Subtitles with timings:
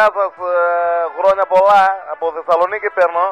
[0.00, 0.32] Ναι, γεια σας.
[0.32, 0.32] Ναι, γεια σας.
[0.48, 1.84] Ε, χρόνια πολλά.
[2.12, 3.26] Από Θεσσαλονίκη παίρνω.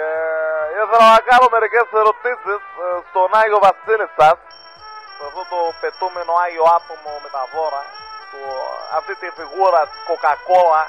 [0.00, 4.36] Ε, ήθελα να κάνω μερικές ερωτήσεις ε, στον Άγιο Βασίλη σας.
[5.16, 7.82] Σε αυτό το πετούμενο Άγιο άτομο με τα δώρα.
[8.32, 8.40] Το,
[8.98, 10.84] αυτή τη φιγούρα της Coca-Cola.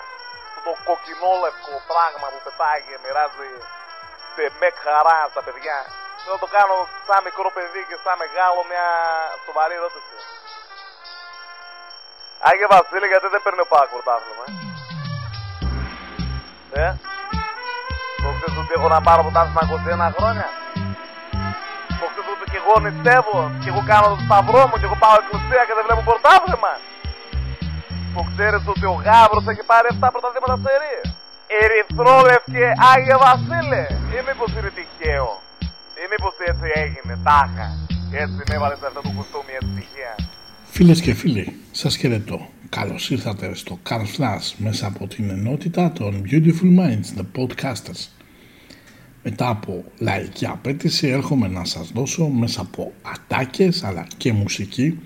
[0.66, 3.52] Το κοκκινόλευκο πράγμα που πετάει και μοιράζει
[4.59, 5.78] με χαρά στα παιδιά.
[6.22, 6.75] Θέλω να το κάνω
[7.08, 8.88] σαν μικρό παιδί και σαν μεγάλο μια
[9.45, 10.16] σοβαρή ερώτηση.
[12.45, 14.45] Άγιε Βασίλη, γιατί δεν παίρνει ο Πάκ πρωτάθλημα.
[16.81, 16.89] Ε; ε;
[18.23, 19.61] Το ξέρεις ότι έχω να πάρω πρωτάθλημα
[20.09, 20.47] 21 χρόνια.
[21.99, 25.15] Το ξέρεις ότι και εγώ νηστεύω και εγώ κάνω το σταυρό μου και εγώ πάω
[25.21, 26.73] εκκλησία και δεν βλέπω πρωτάθλημα.
[28.15, 30.95] Το ξέρεις ότι ο Γάβρος έχει πάρει 7 πρωταθλήματα σε ρί.
[31.61, 33.83] Ερυθρόλευκε Άγιε Βασίλη.
[34.15, 35.30] Ή μήπως είναι τυχαίο.
[36.02, 37.67] Ή μήπως έτσι έγινε, τάχα.
[38.23, 40.15] Έτσι με έβαλες σε αυτό το κουστούμι έτσι τυχαία.
[40.77, 42.49] Φίλες και φίλοι, σας χαιρετώ.
[42.70, 48.08] Καλώς ήρθατε στο Carl Flash μέσα από την ενότητα των Beautiful Minds, the podcasters.
[49.23, 54.99] Μετά από λαϊκή απέτηση έρχομαι να σας δώσω μέσα από ατάκες αλλά και μουσική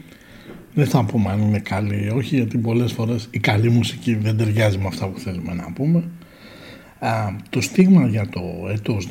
[0.74, 4.38] δεν θα πούμε αν είναι καλή ή όχι γιατί πολλές φορές η καλή μουσική δεν
[4.38, 6.04] ταιριάζει με αυτά που θέλουμε να πούμε.
[7.50, 9.08] το στίγμα για το έτος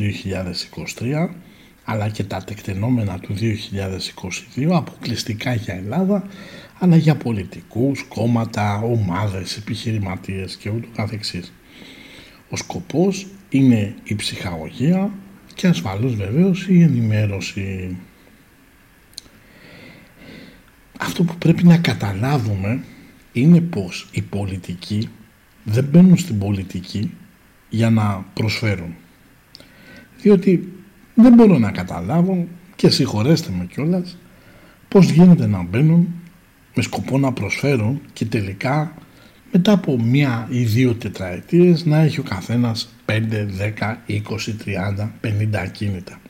[1.00, 1.28] 2023
[1.84, 3.34] αλλά και τα τεκτενόμενα του
[4.56, 6.28] 2022 αποκλειστικά για Ελλάδα
[6.78, 11.52] αλλά για πολιτικούς, κόμματα, ομάδες, επιχειρηματίες και ούτω καθεξής.
[12.50, 15.10] Ο σκοπός είναι η ψυχαγωγία
[15.54, 17.96] και ασφαλώς βεβαίως η ενημέρωση.
[20.98, 22.84] Αυτό που πρέπει να καταλάβουμε
[23.32, 25.08] είναι πως οι πολιτικοί
[25.64, 27.14] δεν μπαίνουν στην πολιτική
[27.68, 28.94] για να προσφέρουν.
[30.22, 30.72] Διότι
[31.20, 34.16] δεν μπορώ να καταλάβω και συγχωρέστε με κιόλας
[34.88, 36.08] πώς γίνεται να μπαίνουν
[36.74, 38.94] με σκοπό να προσφέρουν και τελικά
[39.52, 45.58] μετά από μία ή δύο τετραετίες να έχει ο καθένας 5, 10, 20, 30, 50
[45.62, 46.20] ακίνητα.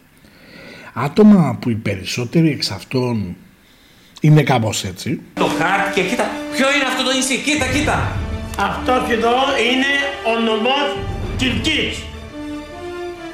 [0.94, 3.36] Άτομα που οι περισσότεροι εξ αυτών
[4.20, 5.20] είναι κάπως έτσι.
[5.34, 6.24] Το χάρτη και κοίτα,
[6.56, 8.16] ποιο είναι αυτό το νησί, κοίτα, κοίτα.
[8.58, 9.36] Αυτό εδώ
[9.68, 9.92] είναι
[10.30, 10.96] ο νομός
[11.36, 12.02] Κιλκής.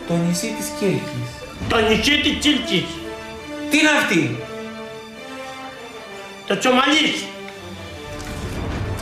[0.08, 1.35] Το νησί της Κίλκης.
[1.68, 2.88] Το νησί της Κίλκης.
[3.70, 4.36] Τι είναι αυτή;
[6.46, 7.08] Το τσομαλί.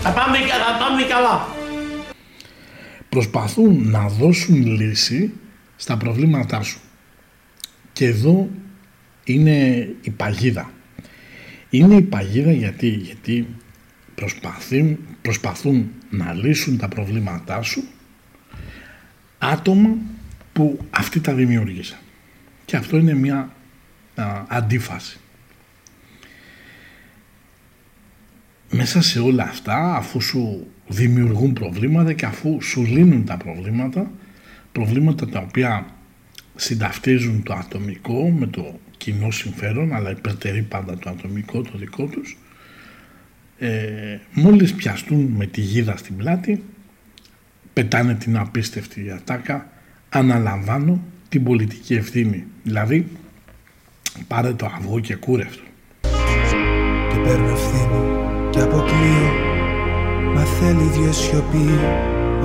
[0.00, 1.48] Θα πάμε, θα πάμε καλά.
[3.08, 5.32] Προσπαθούν να δώσουν λύση
[5.76, 6.78] στα προβλήματά σου.
[7.92, 8.48] Και εδώ
[9.24, 10.70] είναι η παγίδα.
[11.70, 13.46] Είναι η παγίδα γιατί, γιατί
[14.14, 17.84] προσπαθούν, προσπαθούν να λύσουν τα προβλήματά σου
[19.38, 19.96] άτομα
[20.52, 21.98] που αυτοί τα δημιούργησαν.
[22.64, 23.52] Και αυτό είναι μια
[24.48, 25.18] αντίφαση.
[28.74, 34.10] μέσα σε όλα αυτά αφού σου δημιουργούν προβλήματα και αφού σου λύνουν τα προβλήματα
[34.72, 35.86] προβλήματα τα οποία
[36.54, 42.38] συνταυτίζουν το ατομικό με το κοινό συμφέρον αλλά υπερτερεί πάντα το ατομικό το δικό τους
[43.58, 46.62] ε, μόλις πιαστούν με τη γίδα στην πλάτη
[47.72, 49.70] πετάνε την απίστευτη ατάκα
[50.08, 51.02] αναλαμβάνω
[51.34, 52.44] την πολιτική ευθύνη.
[52.62, 53.06] Δηλαδή
[54.26, 55.62] πάρε το αυγό και κούρευτο.
[57.10, 58.02] Και παίρνω ευθύνη
[58.50, 59.30] και αποκλείω
[60.34, 61.68] Μα θέλει δυο σιωπή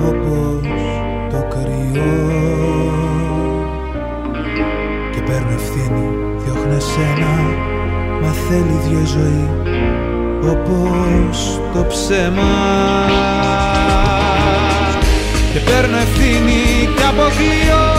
[0.06, 0.68] όπως
[1.30, 2.12] το κρυό.
[5.12, 6.08] Και παίρνω ευθύνη,
[6.44, 7.34] διώχνε σένα
[8.22, 9.48] Μα θέλει δυο ζωή
[10.50, 12.52] όπως το ψέμα.
[15.52, 17.89] Και παίρνω ευθύνη και αποκλείω Μα θέλει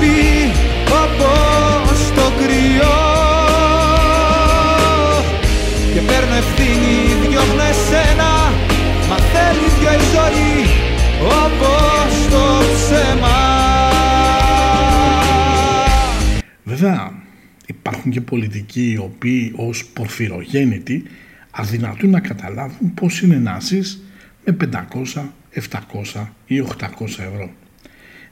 [0.00, 0.52] δυο σιωπή
[1.04, 2.98] όπως το κρυό
[5.94, 8.30] και παίρνω ευθύνη διώχνω εσένα
[9.08, 10.66] Μα θέλει δυο η ζωή
[11.20, 13.36] όπως το ψέμα
[16.64, 17.12] Βέβαια
[17.66, 21.02] υπάρχουν και πολιτικοί οι οποίοι ως πορφυρογέννητοι
[21.50, 24.02] αδυνατούν να καταλάβουν πώς είναι να ζεις
[24.44, 24.56] με
[25.14, 25.22] 500,
[26.14, 27.50] 700 ή 800 ευρώ.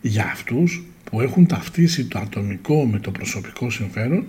[0.01, 4.25] Για αυτούς που έχουν ταυτίσει το ατομικό με το προσωπικό συμφέρον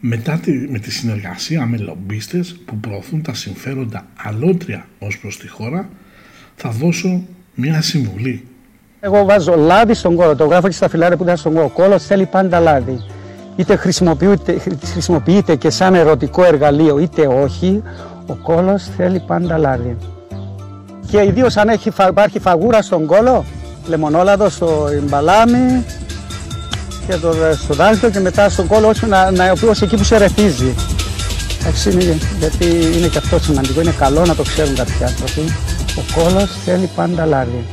[0.00, 5.48] μετά τη, με τη συνεργασία με λομπίστες που προωθούν τα συμφέροντα αλότρια ως προς τη
[5.48, 5.88] χώρα
[6.54, 7.22] θα δώσω
[7.54, 8.44] μια συμβουλή.
[9.00, 11.64] Εγώ βάζω λάδι στον κόλο, το γράφω και στα φιλάρια που ήταν στον κόλο.
[11.64, 12.98] Ο κόλος θέλει πάντα λάδι.
[13.56, 17.82] Είτε χρησιμοποιείται, χρησιμοποιείται και σαν ερωτικό εργαλείο είτε όχι,
[18.26, 19.96] ο κόλος θέλει πάντα λάδι.
[21.10, 23.44] Και ιδίως αν έχει, υπάρχει φαγούρα στον κόλο,
[23.86, 25.84] λεμονόλαδος στο μπαλάμι,
[27.06, 29.44] και το, στο δάχτυλο και μετά στον κόλο όσο να, να
[29.82, 30.74] εκεί που σε ρεθίζει.
[31.60, 32.64] Εντάξει, είναι, γιατί
[32.96, 33.80] είναι και αυτό σημαντικό.
[33.80, 35.40] Είναι καλό να το ξέρουν κάποιοι άνθρωποι.
[35.96, 37.64] Ο κόλος θέλει πάντα λάδι.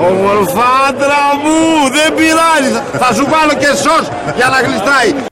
[0.00, 2.70] Ομορφάντρα μου, δεν πειράζει.
[2.92, 5.24] Θα σου βάλω και σως για να γλιστράει.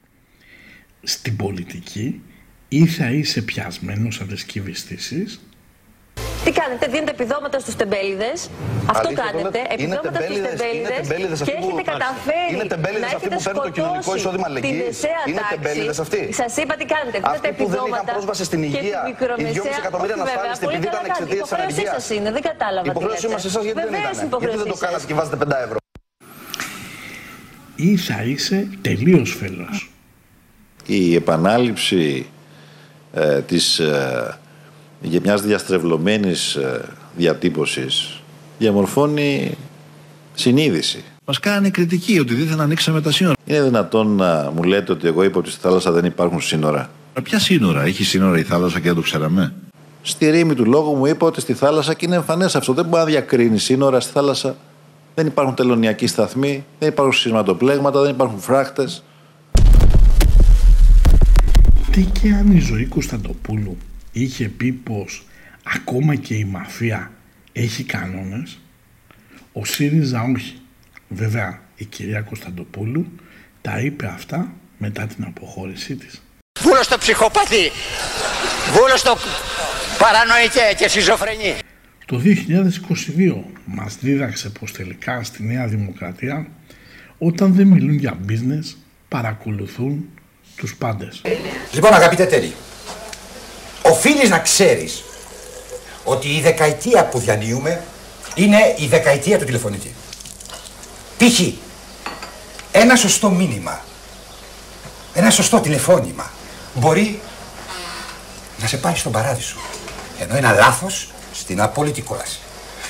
[1.02, 2.22] Στην πολιτική
[2.68, 5.40] ή θα είσαι πιασμένος από τις κυβιστήσεις
[6.44, 8.38] τι κάνετε, δίνετε επιδόματα στους τεμπέληδες;
[8.92, 9.58] Αυτό Αλήθεια, κάνετε.
[9.58, 10.76] είναι Επιδόματα στους τεμπέληδες, τεμπέληδε.
[10.78, 13.70] είναι τεμπέληδες Και αυτοί που- έχετε καταφέρει είναι τεμπέληδες να αυτοί έχετε που παίρνουν το
[13.76, 14.84] κοινωνικό σκοτώσει εισόδημα Τη αλληλεγγύης.
[14.90, 16.20] δεσαία Είναι τεμπέληδες αυτοί.
[16.42, 17.16] Σας είπα τι κάνετε.
[17.22, 18.12] Δίνετε Αυτοί που δεν είχαν επιδόματα.
[18.14, 19.52] πρόσβαση στην και τη υγεία, οι μικρομεσαία.
[19.52, 21.22] 2,5 εκατομμύρια Όχι, βέβαια, ανασφάλιστοι πολύ επειδή καλά ήταν κάνετε.
[21.22, 21.94] εξαιτίας της Υποχρέωσή ανεργίας.
[21.96, 22.84] σας είναι, δεν κατάλαβα.
[22.86, 23.34] τι Υποχρέωσή λέτε.
[23.34, 24.16] μας εσάς γιατί δεν Βεβαίως ήταν.
[24.16, 24.80] Γιατί δεν το υποχρέωσή σας.
[24.86, 25.78] κάνατε και βάζετε 5 ευρώ.
[27.88, 28.58] ή θα είσαι
[28.88, 29.76] τελείως φέλος.
[30.98, 32.26] η επανάληψη
[33.14, 34.38] ε, της ε,
[35.00, 38.20] για μιας διαστρεβλωμένης ε, διατύπωσης
[38.58, 39.56] διαμορφώνει
[40.34, 41.04] συνείδηση.
[41.24, 43.34] Μας κάνει κριτική ότι δεν ανοίξαμε τα σύνορα.
[43.44, 46.90] Είναι δυνατόν να μου λέτε ότι εγώ είπα ότι στη θάλασσα δεν υπάρχουν σύνορα;
[47.22, 49.52] Ποια σύνορα, έχει σύνορα η θάλασσα και δεν το ξέραμε;
[50.02, 52.72] Στη ρήμη του λόγου μου είπα ότι στη θάλασσα και είναι εμφανές αυτό.
[52.72, 54.56] Δεν μπορεί να διακρίνει σύνορα στη θάλασσα.
[55.14, 59.02] Δεν υπάρχουν τελωνιακοί σταθμοί, δεν υπάρχουν σειρματοπλέγματα, δεν υπάρχουν φράχτες.
[61.90, 63.76] Τι και αν η ζωή Κωνσταντοπούλου
[64.12, 65.26] είχε πει πως
[65.62, 67.10] ακόμα και η μαφία
[67.52, 68.58] έχει κανόνες,
[69.52, 70.60] ο ΣΥΡΙΖΑ όχι.
[71.08, 73.06] Βέβαια η κυρία Κωνσταντοπούλου
[73.60, 76.22] τα είπε αυτά μετά την αποχώρησή της.
[76.60, 77.70] Βούλος στο ψυχοπαθή.
[78.72, 79.16] Βούλος στο
[79.98, 81.54] παρανοϊκέ και σχιζοφρενή.
[82.06, 86.46] Το 2022 μας δίδαξε πως τελικά στη Νέα Δημοκρατία
[87.18, 88.74] όταν δεν μιλούν για business
[89.08, 90.08] παρακολουθούν
[90.56, 91.22] τους πάντες.
[91.72, 92.52] Λοιπόν, αγαπητέ Τέλη,
[93.82, 95.04] οφείλεις να ξέρεις
[96.04, 97.84] ότι η δεκαετία που διανύουμε
[98.34, 99.94] είναι η δεκαετία του τηλεφωνητή.
[101.16, 101.40] Π.χ.
[102.72, 103.84] ένα σωστό μήνυμα,
[105.14, 106.30] ένα σωστό τηλεφώνημα
[106.74, 107.20] μπορεί
[108.58, 109.56] να σε πάει στον παράδεισο.
[110.18, 112.38] Ενώ ένα λάθος στην απόλυτη κόλαση.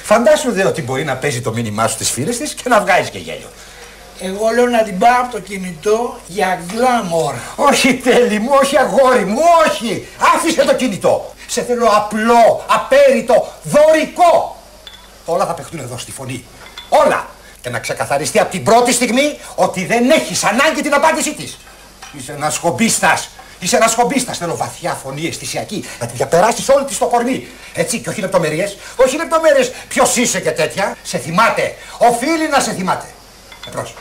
[0.03, 3.11] Φαντάσου δε ότι μπορεί να παίζει το μήνυμά σου στις φίλες της και να βγάζει
[3.11, 3.49] και γέλιο.
[4.22, 7.34] Εγώ λέω να την πάω από το κινητό για γκλάμορ.
[7.56, 10.08] Όχι τέλει μου, όχι αγόρι μου, όχι!
[10.34, 11.34] Άφησε το κινητό!
[11.46, 14.56] Σε θέλω απλό, απέριτο, δωρικό!
[15.24, 16.44] Όλα θα παιχτούν εδώ στη φωνή.
[16.89, 17.27] Όλα!
[17.60, 21.58] Και να ξεκαθαριστεί από την πρώτη στιγμή ότι δεν έχεις ανάγκη την απάντησή της.
[22.19, 23.29] Είσαι ένας χομπίστας.
[23.60, 24.39] Είσαι ένας χομπίστας.
[24.39, 25.84] Θέλω βαθιά φωνή αισθησιακή.
[26.00, 27.48] Να τη διαπεράσεις όλη της το κορμί.
[27.74, 28.77] Έτσι και όχι λεπτομέρειες.
[28.96, 29.72] Όχι λεπτομέρειες.
[29.89, 30.96] Ποιος είσαι και τέτοια.
[31.03, 31.74] Σε θυμάται.
[31.98, 33.06] Οφείλει να σε θυμάται.
[33.69, 33.94] Εμπρός.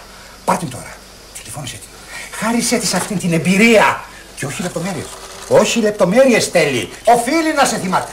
[0.50, 0.96] Πάρ' την τώρα.
[1.38, 1.90] Τηλεφώνησέ την.
[2.32, 4.04] Χάρισέ της αυτή την εμπειρία.
[4.36, 5.06] Και όχι λεπτομέρειες.
[5.48, 6.90] Όχι λεπτομέρειες τέλει.
[7.04, 8.12] Οφείλει να σε θυμάται.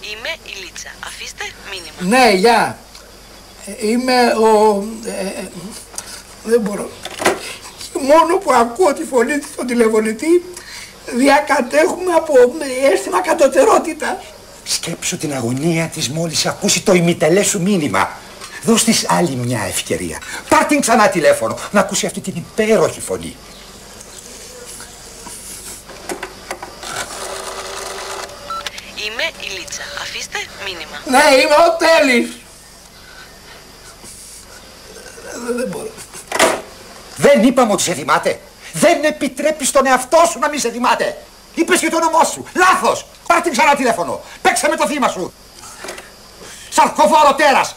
[0.00, 0.90] Είμαι η Λίτσα.
[1.06, 2.16] Αφήστε μήνυμα.
[2.16, 2.78] Ναι, γεια.
[3.66, 4.82] Ε, Είμαι ο...
[5.04, 5.48] ε, ε,
[6.44, 6.90] δεν μπορώ.
[7.92, 10.44] Και μόνο που ακούω τη φωνή της στον τηλεφωνητή
[11.16, 14.16] διακατέχουμε από ε, αίσθημα κατωτερότητας.
[14.64, 18.10] Σκέψου την αγωνία της μόλις ακούσει το ημιτελές σου μήνυμα.
[18.62, 20.18] Δώσ' της άλλη μια ευκαιρία.
[20.48, 23.36] Πάρ' την ξανά τηλέφωνο να ακούσει αυτή την υπέροχη φωνή.
[28.94, 29.82] Είμαι η Λίτσα.
[30.02, 31.00] Αφήστε μήνυμα.
[31.06, 32.28] Ναι, είμαι ο Τέλης.
[35.50, 35.90] Ε, Δεν μπορώ.
[37.16, 38.40] Δεν είπαμε ότι σε θυμάται.
[38.72, 41.22] Δεν επιτρέπει στον εαυτό σου να μην σε θυμάται.
[41.54, 42.46] Είπες και το όνομά σου.
[42.54, 43.06] Λάθος.
[43.26, 44.20] Πάρ' την ξανά τηλέφωνο.
[44.42, 45.32] Παίξε με το θύμα σου.
[46.70, 47.74] Σαρκοφόρο τέρας.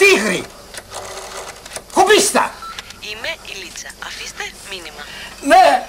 [0.00, 0.44] Τίγρη.
[1.92, 2.50] Χομπίστα.
[3.00, 3.90] Είμαι η Λίτσα.
[4.06, 5.02] Αφήστε μήνυμα.
[5.50, 5.88] Ναι,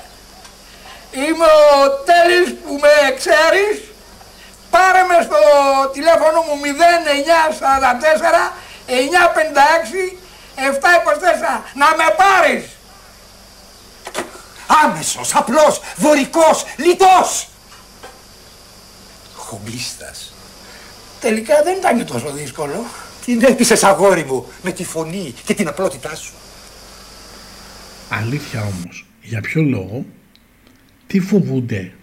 [1.11, 3.77] είμαι ο Τέλης που με ξέρεις.
[4.69, 5.39] Πάρε με στο
[5.93, 8.53] τηλέφωνο μου 0944
[8.87, 10.17] 956
[10.55, 12.65] 724 να με πάρεις.
[14.83, 17.47] Άμεσος, απλός, δωρικός, λιτός.
[19.35, 20.33] Χομπίστας.
[21.21, 22.85] Τελικά δεν ήταν και τόσο δύσκολο.
[23.25, 26.33] Την έπεισες αγόρι μου με τη φωνή και την απλότητά σου.
[28.09, 30.05] Αλήθεια όμως, για ποιο λόγο,
[31.07, 31.93] τι φοβούνται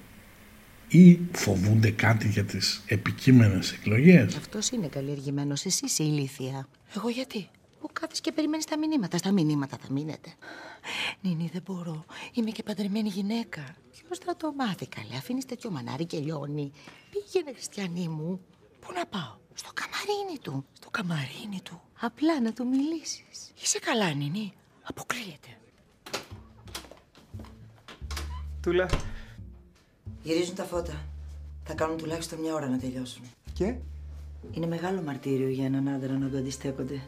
[0.89, 5.65] ή φοβούνται κάτι για τις επικείμενες εκλογές; Αυτός είναι καλλιεργημένος.
[5.65, 6.69] Εσύ είσαι ηλίθια.
[6.97, 7.49] Εγώ γιατί;
[7.81, 10.35] Που κάθεσαι και περιμένεις τα μηνύματα; Στα μηνύματα θα μείνετε.
[11.21, 12.05] Νίνη, δεν μπορώ.
[12.33, 13.77] Είμαι και παντρεμένη γυναίκα.
[14.05, 16.73] Ποιος θα το μάθει καλέ; Αφήνεις τέτοιο μανάρι και λιώνει.
[17.11, 18.41] Πήγαινε, Χριστιανή μου.
[18.81, 20.65] Πού να πάω; Στο καμαρίνι του.
[20.73, 21.81] Στο καμαρίνι του.
[22.01, 23.53] Απλά να του μιλήσεις.
[23.63, 24.53] Είσαι καλά, Νίνη.
[24.83, 25.49] Αποκλείεται.
[28.63, 28.89] Τούλα.
[30.23, 31.05] Γυρίζουν τα φώτα.
[31.65, 33.23] Θα κάνουν τουλάχιστον μια ώρα να τελειώσουν.
[33.53, 33.77] Και;
[34.51, 37.01] Είναι μεγάλο μαρτύριο για έναν άντρα να το αντιστέκονται.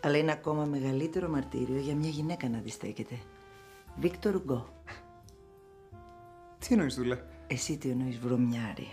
[0.00, 3.18] Αλλά είναι ακόμα μεγαλύτερο μαρτύριο για μια γυναίκα να αντιστέκεται.
[4.00, 4.68] Βίκτορ Ουγκό.
[6.58, 7.26] Τι εννοείς, Δούλα.
[7.46, 8.88] Εσύ τι εννοείς, βρωμιάρη;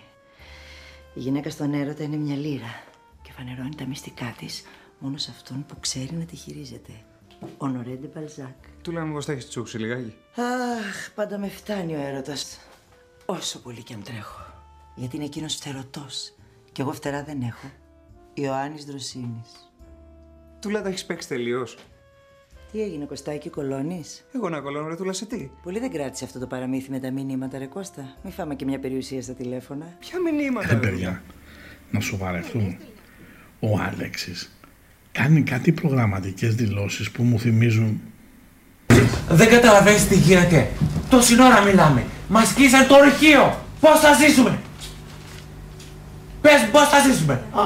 [1.17, 2.83] Η γυναίκα στον έρωτα είναι μια λύρα
[3.21, 4.63] και φανερώνει τα μυστικά της
[5.00, 6.91] μόνο σε αυτόν που ξέρει να τη χειρίζεται.
[7.57, 8.55] Ο Νορέντε Μπαλζάκ.
[8.81, 10.15] Του λέμε πως θα έχεις τσούξει λιγάκι.
[10.36, 12.59] Αχ, πάντα με φτάνει ο έρωτας.
[13.25, 14.41] Όσο πολύ και αν τρέχω.
[14.95, 16.33] Γιατί είναι εκείνος φτερωτός.
[16.71, 17.67] Κι εγώ φτερά δεν έχω.
[18.33, 19.71] Ιωάννης Δροσίνης.
[20.62, 21.77] Του λέει τα έχεις παίξει τελείως.
[22.71, 25.50] Τι έγινε, Κωστάκη, κολώνεις; Εγώ να κολώνω, ρε Τούλα, σε τι.
[25.63, 28.15] Πολύ δεν κράτησε αυτό το παραμύθι με τα μηνύματα, ρε Κώστα.
[28.24, 29.86] Μη φάμε και μια περιουσία στα τηλέφωνα.
[30.00, 31.21] Ποια μηνύματα, Ε, παιδιά,
[31.91, 32.77] να σοβαρευτούμε.
[33.59, 34.51] Ο Άλεξης
[35.12, 38.01] κάνει κάτι προγραμματικές δηλώσεις που μου θυμίζουν
[39.29, 40.71] Δεν καταλαβαίνεις τι γίνεται.
[41.09, 42.05] Τόση ώρα μιλάμε.
[42.27, 43.57] Μας κλείσαν το ορυχείο.
[43.79, 44.59] Πώς θα ζήσουμε;
[46.41, 47.62] Πες μου πώς θα ζήσουμε; Α,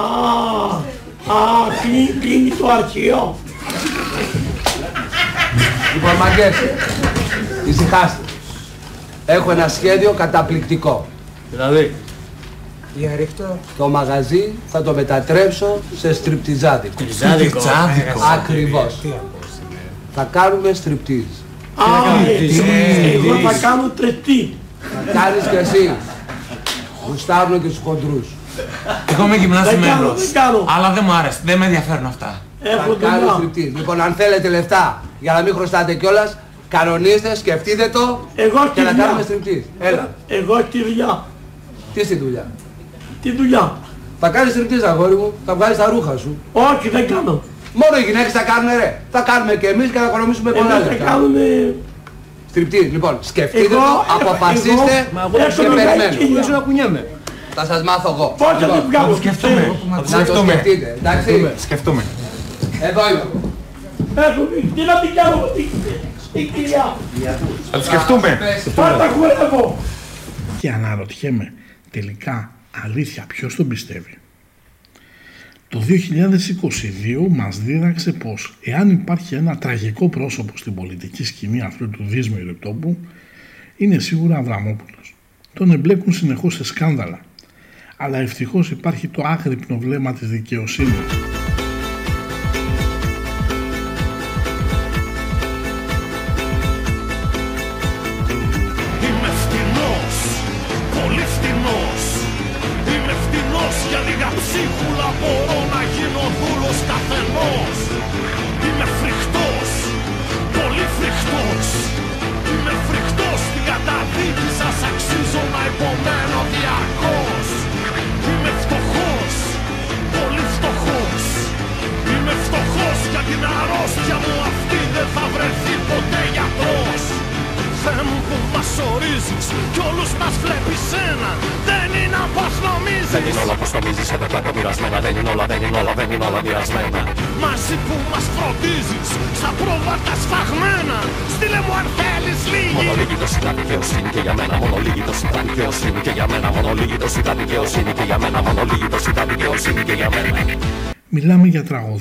[1.34, 3.36] α, κλείνει, κλείνει το αρχείο.
[6.22, 6.54] Λοιπόν, μαγκές,
[7.68, 8.24] ησυχάστε.
[9.26, 11.06] Έχω ένα σχέδιο καταπληκτικό.
[11.50, 11.94] Δηλαδή;
[12.94, 13.58] Για ρίχτω.
[13.76, 16.92] Το μαγαζί θα το μετατρέψω σε στριπτιζάδικο.
[16.92, 17.60] Στριπτιζάδικο.
[17.60, 18.20] Στριπτιζάδικο.
[18.34, 18.98] Ακριβώς.
[20.14, 21.24] Θα κάνουμε στριπτίζ.
[21.74, 21.84] Α,
[23.14, 24.56] εγώ θα κάνω τρετή.
[24.80, 25.94] Θα κάνεις και εσύ.
[27.06, 28.26] Γουστάρουν και τους χοντρούς.
[29.10, 30.20] Εγώ είμαι Δεν κάνω, γυμνασμένος.
[30.22, 30.64] δεν κάνω.
[30.76, 31.38] Αλλά δεν μου άρεσε.
[31.44, 32.40] Δεν με ενδιαφέρουν αυτά.
[32.62, 33.32] Έχω Θα κάνεις δουλειά.
[33.36, 33.72] στριπτίζ.
[33.78, 36.36] Λοιπόν, αν θέλετε λεφτά για να μην χρωστάτε κιόλας,
[36.68, 39.04] κανονίστε, σκεφτείτε το Εγώ και τη να δουλειά.
[39.04, 39.62] κάνουμε στριπτίζ.
[39.80, 40.14] Έλα.
[40.28, 41.24] Εγώ τη δουλειά.
[41.94, 42.46] Τι στη δουλειά;
[43.22, 43.76] Τι δουλειά.
[44.20, 46.38] Θα κάνεις στριπτίζ αγόρι μου, θα βγάλεις τα ρούχα σου.
[46.52, 47.42] Όχι, δεν κάνω.
[47.74, 49.00] Μόνο οι γυναίκες θα κάνουν ρε.
[49.10, 51.04] Θα κάνουμε και εμείς και θα οικονομήσουμε πολλά Εμείς θα λεφτά.
[51.10, 51.74] κάνουμε...
[52.50, 56.16] Στριπτίζ, λοιπόν, σκεφτείτε Εγώ- το, αποφασίστε εγώ- εγώ- και έχω περιμένουμε.
[56.18, 56.34] χίλια.
[56.34, 57.06] Δεν σου να κουνιέμαι.
[57.54, 58.34] Θα σας μάθω εγώ.
[58.38, 59.62] Πώς θα Λοιπόν, την βγάλω; Σκεφτούμε.
[59.90, 60.52] Να το Σκεφτούμε.
[60.52, 61.50] σκεφτείτε, εντάξει.
[61.66, 62.02] Σκεφτούμε.
[62.88, 63.24] Εδώ είμαι.
[64.16, 64.42] Έχω,
[64.74, 65.66] τι να την κάνω, τι-
[66.32, 66.96] τι κυρία.
[67.70, 68.38] Θα το σκεφτούμε.
[68.74, 69.78] Πάρτα χορεύω.
[70.60, 71.52] και αναρωτιέμαι
[71.90, 72.52] τελικά
[72.84, 74.18] αλήθεια ποιος τον πιστεύει;
[75.68, 82.04] Το 2022 μας δίδαξε πως εάν υπάρχει ένα τραγικό πρόσωπο στην πολιτική σκηνή αυτού του
[82.06, 82.96] δύσμηρου τόπου
[83.76, 85.14] είναι σίγουρα Αβραμόπουλος.
[85.54, 87.20] Τον εμπλέκουν συνεχώς σε σκάνδαλα.
[87.96, 91.31] Αλλά ευτυχώς υπάρχει το άγρυπνο βλέμμα της δικαιοσύνης.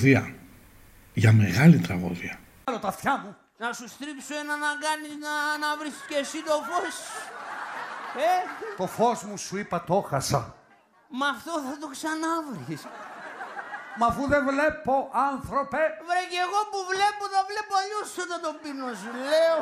[0.01, 0.35] Τραγωδία.
[1.13, 2.39] Για μεγάλη τραγωδία.
[2.63, 3.35] Άλλο τα αυτιά μου.
[3.57, 6.95] Να σου στρίψω ένα να κάνει να, να βρεις και εσύ το φως.
[8.29, 8.33] Ε,
[8.77, 10.55] Το φως μου σου είπα το χάσα.
[11.09, 12.81] μα αυτό θα το ξανάβρεις.
[13.99, 14.93] Μα αφού δεν βλέπω
[15.31, 15.81] άνθρωπε.
[16.07, 19.59] Βρε και εγώ που βλέπω, θα βλέπω αλλιώς όταν τον πίνω σου λέω.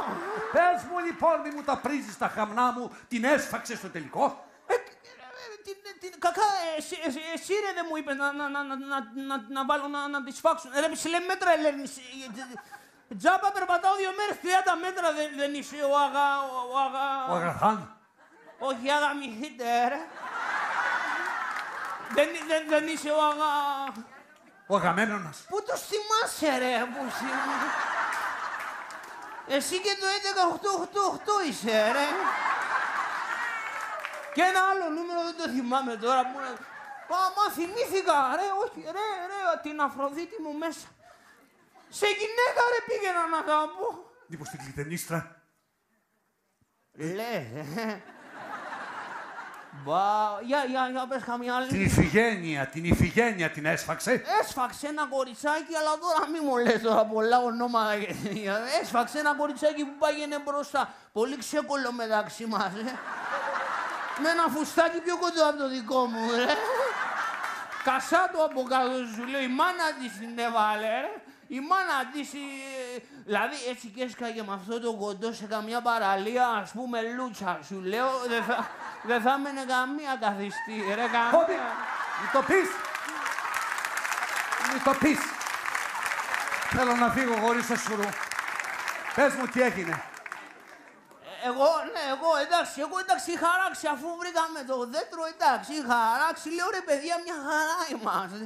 [0.56, 4.26] Πες μου λοιπόν μη μου τα πρίζεις τα χαμνά μου, την έσφαξες στο τελικό.
[6.00, 9.00] Τι, τι, κακά, εσύ, εσύ, εσύ ρε δεν μου είπες να, να, να, να, να,
[9.30, 10.72] να, να βάλω να, να τις φάξουν.
[10.80, 11.94] Ρε ψηλέ μέτρα Ελένης.
[13.18, 14.48] Τζάμπα περπατάω δύο μέρες, 30
[14.82, 16.28] μέτρα δεν, δεν είσαι ο αγα...
[16.74, 17.06] Ο, αγα...
[17.32, 17.98] Ο Αγαχάν.
[18.60, 20.02] Όχι αγαμηθείτε ρε.
[22.16, 23.52] δεν, δεν, δεν είσαι ο αγα...
[24.68, 25.38] Ο Αγαμένονας.
[25.50, 27.70] Πού το θυμάσαι ρε, που θυμάσαι.
[29.48, 30.06] Εσύ και το
[31.46, 32.08] 11888 είσαι ρε.
[34.40, 36.54] Και ένα άλλο νούμερο δεν το θυμάμαι τώρα που είναι...
[37.10, 40.88] Μα, μα θυμήθηκα ρε, όχι ρε, ρε, την Αφροδίτη μου μέσα.
[42.00, 43.88] Σε γυναίκα ρε πήγαινα να τα πω.
[44.28, 45.20] Μήπως την κλειτενίστρα.
[46.92, 48.02] Λες, ε.
[49.84, 51.68] Μπα, για, για, για πες καμιά άλλη.
[51.68, 54.24] Την Ιφηγένεια, την Ιφηγένεια την έσφαξε.
[54.42, 58.60] Έσφαξε ένα κοριτσάκι, αλλά τώρα μη μου λες τώρα πολλά ονόματα και τέτοια.
[58.82, 60.94] Έσφαξε ένα κοριτσάκι που πάγαινε μπροστά.
[61.12, 63.00] Πολύ ξεκολό μεταξύ μας, ε.
[64.22, 66.46] Με ένα φουστάκι πιο κοντό από το δικό μου, ρε.
[67.84, 71.14] Κασάτο από κάτω σου λέω, η μάνα της την έβαλε, ρε.
[71.48, 72.38] Η μάνα της, ε,
[73.26, 77.82] δηλαδή έτσι και έσκαγε με αυτό το κοντό σε καμιά παραλία, ας πούμε λούτσα σου
[77.82, 78.68] λέω, δεν θα,
[79.04, 81.70] δεν θα έμενε καμία καθιστή, ρε Κόμπι, καμία.
[82.20, 82.70] μη το πεις.
[84.74, 85.20] Μη το πεις.
[86.70, 88.10] Θέλω να φύγω χωρίς το σουρού.
[89.16, 90.04] Πες μου τι έγινε.
[91.50, 96.48] Εγώ, ναι, εγώ εντάξει, εγώ εντάξει είχα αράξει αφού βρήκαμε το δέντρο, εντάξει, είχα αράξει,
[96.58, 98.44] λέω ρε παιδιά μια χαρά είμαστε.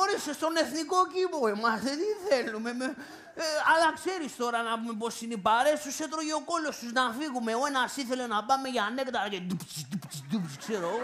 [0.00, 2.70] Όρισε στον εθνικό κήπο είμαστε, τι θέλουμε.
[2.80, 2.86] Με,
[3.34, 6.92] ε, αλλά ξέρεις τώρα να πούμε πως είναι οι παρέες τους, έτρωγε ο κόλλος τους
[6.92, 7.52] να φύγουμε.
[7.54, 10.88] Ο ένας ήθελε να πάμε για νέκταρα και ντουψ, ντουψ, ντουψ, ξέρω.
[10.88, 11.02] εγώ.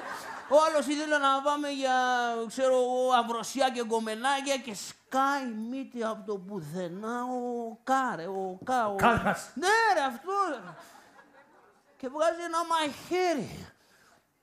[0.48, 1.98] Ο άλλος ήθελε να πάμε για,
[2.48, 8.86] ξέρω εγώ, αυροσιά και κομμενάκια και σκάει μύτη από το πουθενά ο Κάρε, ο Κα,
[8.86, 8.94] ο...
[8.94, 9.50] Κάλκας.
[9.54, 10.32] Ναι ρε, αυτό.
[11.98, 13.66] Και βγάζει ένα μαχαίρι.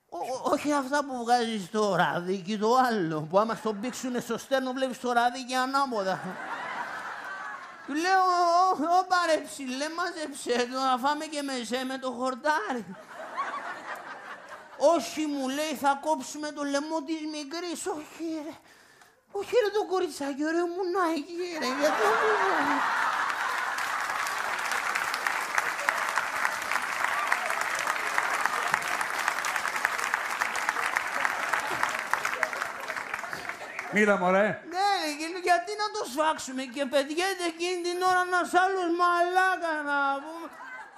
[0.08, 3.20] Ό- ό- όχι αυτά που βγάζεις στο ραδίκι, το άλλο.
[3.30, 6.20] Που άμα στο πήξουνε στο στέρνο βλέπεις το ραδίκι ανάποδα.
[7.86, 12.84] Του λέω, «Ω, ω πάρε ψηλέ, μάζεψε το να φάμε και μεζέ με το χορτάρι.
[14.78, 17.86] Όχι, μου λέει, θα κόψουμε το λαιμό της μικρής.
[17.86, 18.54] Όχι, ρε.
[19.32, 21.66] Όχι, ρε, το κοριτσάκι, ρε, μουνάκι, ρε.
[21.80, 22.32] Γιατί μου
[33.94, 34.48] Μίλα μωρέ.
[34.74, 39.72] Ναι, ρε, και γιατί να το σφάξουμε και πετιέται εκείνη την ώρα ένας άλλος μαλάκα
[39.90, 40.46] να πούμε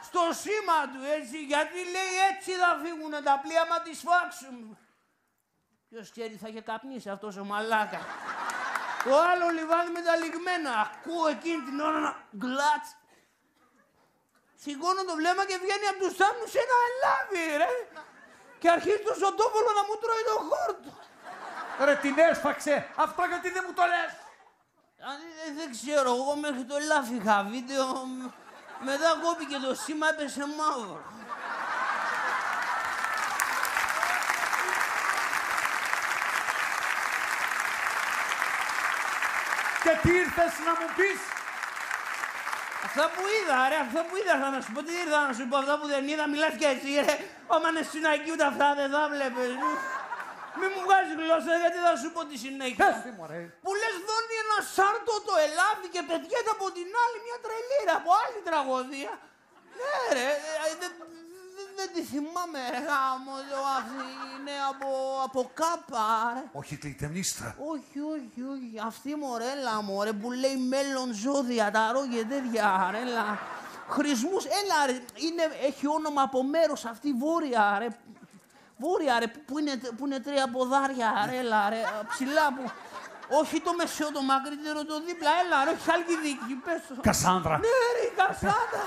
[0.07, 4.73] στο σήμα του έτσι, γιατί λέει έτσι θα φύγουν τα πλοία μα τη σφάξουμε.
[5.91, 8.01] Ποιος ξέρει θα είχε καπνίσει αυτός ο μαλάκα.
[9.05, 10.73] Το άλλος λιβάδι με τα λιγμένα.
[10.85, 12.89] Ακούω εκείνη την ώρα να γκλάτς.
[14.63, 17.73] Σηκώνω το βλέμμα και βγαίνει από τους θάμνους ένα λάβι, ρε.
[18.61, 20.93] Και αρχίζει το Σωτόπολο να μου τρώει το χόρτο.
[21.85, 22.87] Ρε την έσφαξε.
[22.97, 24.13] Αυτό γιατί δεν μου το λες.
[25.11, 27.87] Αν, ε, δεν ξέρω, εγώ μέχρι το λάφι είχα βίντεο.
[27.87, 28.31] μ-
[28.81, 31.01] Μετά κόπηκε το σήμα, έπεσε μαύρο.
[39.83, 41.21] Και τι ήρθες να μου πεις;
[42.87, 44.81] Αυτά που είδα, ρε, αυτά που είδα θα να σου πω.
[44.89, 47.15] Τι ήρθα να σου πω, αυτά που δεν είδα, μιλάς και εσύ, ρε.
[47.55, 49.51] Άμα είναι στην Αγίου ούτε αυτά δεν θα βλέπεις.
[50.59, 52.87] Μη μου βγάζεις γλώσσα, γιατί θα σου πω τη συνέχεια.
[52.89, 53.43] Πες τι μωρέ.
[53.65, 58.11] Που λες δώνει ένα σάρτο το ελάβει και πετιέται από την άλλη μια τρελήρα από
[58.23, 59.13] άλλη τραγωδία.
[59.79, 60.29] Ναι ρε,
[60.67, 60.93] ε, δεν
[61.57, 64.89] δεν- δεν τη θυμάμαι ρε γάμος, το αυτή είναι από,
[65.27, 66.43] από κάπα ρε.
[66.61, 67.49] Όχι κλειτεμνίστρα.
[67.73, 68.73] Όχι, όχι, όχι.
[68.91, 73.39] Αυτή μωρέλα, μωρέ, που λέει μέλλον ζώδια, ταρό και τέτοια, ρέλα.
[73.89, 74.93] Χρησμούς, έλα ρε,
[75.27, 77.87] είναι, έχει όνομα από μέρος αυτή βόρεια, ρε.
[78.79, 82.63] Βόρεια, ρε, που είναι, που είναι τρία ποδάρια, ρέλα, ρε, ψηλά που...
[83.41, 87.01] Όχι το μεσαίο, το μακρύτερο, το δίπλα, έλα ρε, όχι χαλκιδίκη, πες το.
[87.01, 87.57] Κασάνδρα.
[87.59, 88.85] Ναι ρε, η Κασάνδρα.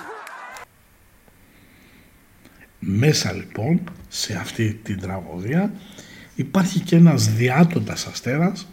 [2.79, 5.71] Μέσα λοιπόν σε αυτή την τραγωδία
[6.35, 8.67] υπάρχει και ένας διάτοντας αστέρας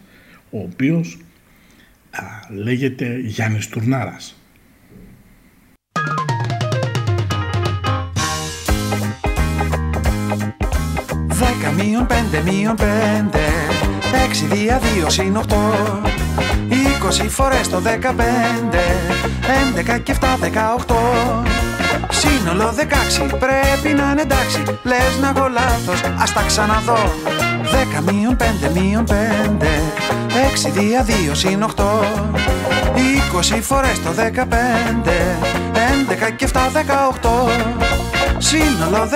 [0.51, 1.19] ο οποίος
[2.11, 4.35] α, λέγεται Γιάννης Τουρνάρας.
[11.39, 13.45] Δέκα μείον πέντε μείον πέντε.
[14.25, 15.73] Έξι δια δύο συν οχτώ
[16.69, 18.85] Είκοσι φορές το δεκαπέντε.
[19.69, 20.99] Έντεκα και εφτά δεκαοχτώ
[22.11, 24.63] Σύνολο δεκάξι πρέπει να είναι εντάξει.
[24.83, 27.15] Λες να έχω λάθος, ας τα ξαναδώ.
[27.63, 29.69] Δέκα μείον πέντε μείον πέντε.
[30.51, 32.05] Έξι δια δύο συν οχτώ
[32.95, 35.37] Είκοσι φορές το δεκαπέντε.
[35.93, 37.49] Έντεκα και εφτά δεκαοχτώ
[38.39, 39.09] Σύνολο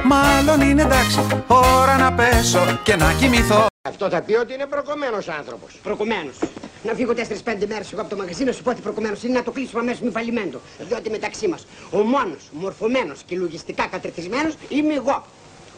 [0.00, 4.66] 16, μάλλον είναι εντάξει Ώρα να πέσω και να κοιμηθώ Αυτό θα πει ότι είναι
[4.66, 5.78] προκομμένος άνθρωπος.
[5.82, 6.36] Προκομμένος.
[6.82, 9.50] Να φύγω 4-5 μέρες εγώ από το μαγαζίνο, σου πω ότι προκομμένος είναι να το
[9.50, 10.60] κλείσουμε αμέσως μη φαλιμέντο.
[10.88, 15.24] Διότι μεταξύ μας ο μόνος μορφωμένος και λογιστικά κατρετισμένος είμαι εγώ.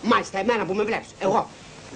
[0.03, 1.09] Μάλιστα, εμένα που με βλέπεις.
[1.19, 1.49] Εγώ.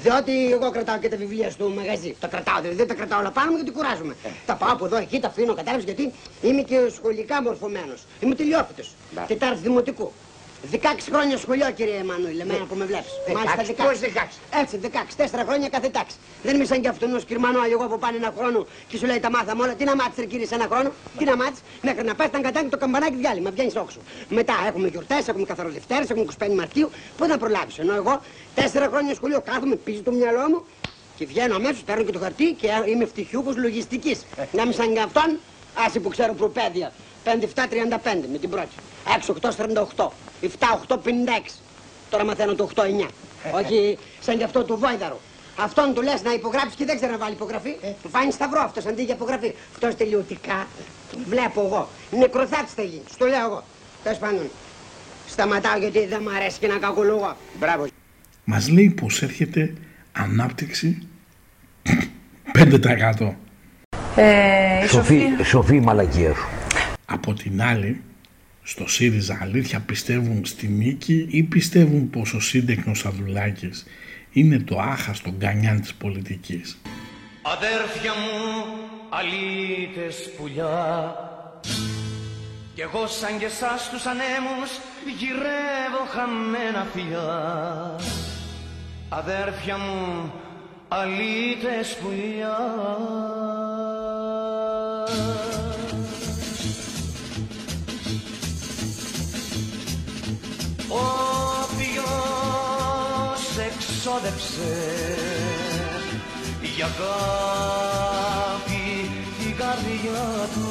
[0.03, 2.17] Διότι εγώ κρατάω και τα βιβλία στο μαγαζί.
[2.21, 4.15] Τα κρατάω, δηλαδή δεν τα κρατάω όλα πάνω μου γιατί κουράζομαι.
[4.47, 8.01] Τα πάω από εδώ, εκεί, τα αφήνω, κατάλαβες γιατί είμαι και σχολικά μορφωμένος.
[8.21, 8.83] Είμαι τελειόφυτο.
[9.27, 10.13] Τετάρτη δημοτικού.
[10.73, 10.77] 16
[11.13, 13.11] χρόνια σχολείο, κύριε Εμμανουήλ, εμένα που με βλέπεις.
[13.27, 14.41] 16, πώς 16?
[14.61, 16.17] Έτσι, 16, 4 χρόνια κάθε τάξη.
[16.43, 19.21] Δεν είμαι σαν κι αυτόν ο σκυρμανό εγώ που πάνε ένα χρόνο και σου λέει
[19.21, 19.75] τα μάθαμε όλα.
[19.75, 22.43] Τι να μάθεις, ρε κύριε, σε ένα χρόνο; Τι να μάθεις, μέχρι να πας, ήταν
[22.43, 23.99] κατάκι το καμπανάκι διάλειμμα, βγαίνεις όξο.
[24.29, 26.91] Μετά έχουμε γιορτές, έχουμε καθαροδευτέρες, έχουμε 25 Μαρτίου.
[27.17, 28.21] Πού θα προλάβεις, ενώ εγώ
[28.55, 30.65] 4 χρόνια σχολείο κάθομαι πίσω το μυαλό μου
[31.17, 34.25] και βγαίνω αμέσως, παίρνω και το χαρτί και είμαι ευτυχιούχο λογιστικής.
[34.53, 35.39] Να είμαι σαν κι αυτόν,
[35.87, 36.93] άσε που ξέρω προπαίδεια.
[37.25, 37.29] 5-7-35
[38.33, 38.69] με την πρώτη.
[39.97, 40.09] 6-8-48.
[40.89, 40.99] 7-8-56.
[42.11, 42.83] Τώρα μαθαίνω το 8-9.
[43.55, 45.21] Όχι σαν κι αυτό το βόηδαρο.
[45.59, 47.77] Αυτόν του λες να υπογράψεις και δεν ξέρει να βάλει υπογραφή.
[48.03, 49.55] Του φάνει σταυρό αυτός αντί για υπογραφή.
[49.73, 50.67] Αυτός τελειωτικά.
[51.13, 51.89] Τον βλέπω εγώ.
[52.11, 53.03] Νεκροθάτης θα γίνει.
[53.11, 53.63] Στο λέω εγώ.
[54.03, 54.51] Τέλος πάντων.
[55.29, 57.37] Σταματάω γιατί δεν μου αρέσει και να κακολογώ.
[57.59, 57.87] Μπράβο.
[58.45, 59.73] Μας λέει πως έρχεται
[60.13, 61.07] ανάπτυξη
[62.53, 63.35] 5%.
[64.17, 65.45] Ε, η Σοφή, Σοφία.
[65.45, 66.47] σοφή η μαλακία σου.
[67.07, 68.01] Από την άλλη,
[68.69, 73.85] στο ΣΥΡΙΖΑ αλήθεια πιστεύουν στη νίκη ή πιστεύουν πως ο σύντεκνος Αδουλάκης
[74.33, 76.79] είναι το άχαστο γκανιάν της πολιτικής;
[77.43, 78.65] Αδέρφια μου,
[79.11, 81.15] αλήτες πουλιά
[82.75, 84.71] Κι εγώ σαν και εσάς τους ανέμους
[85.19, 88.01] γυρεύω χαμένα φιλιά
[89.09, 90.33] Αδέρφια μου,
[90.89, 92.59] αλήτες πουλιά
[104.07, 104.75] εξόδεψε
[106.77, 108.85] για αγάπη
[109.39, 110.71] την καρδιά του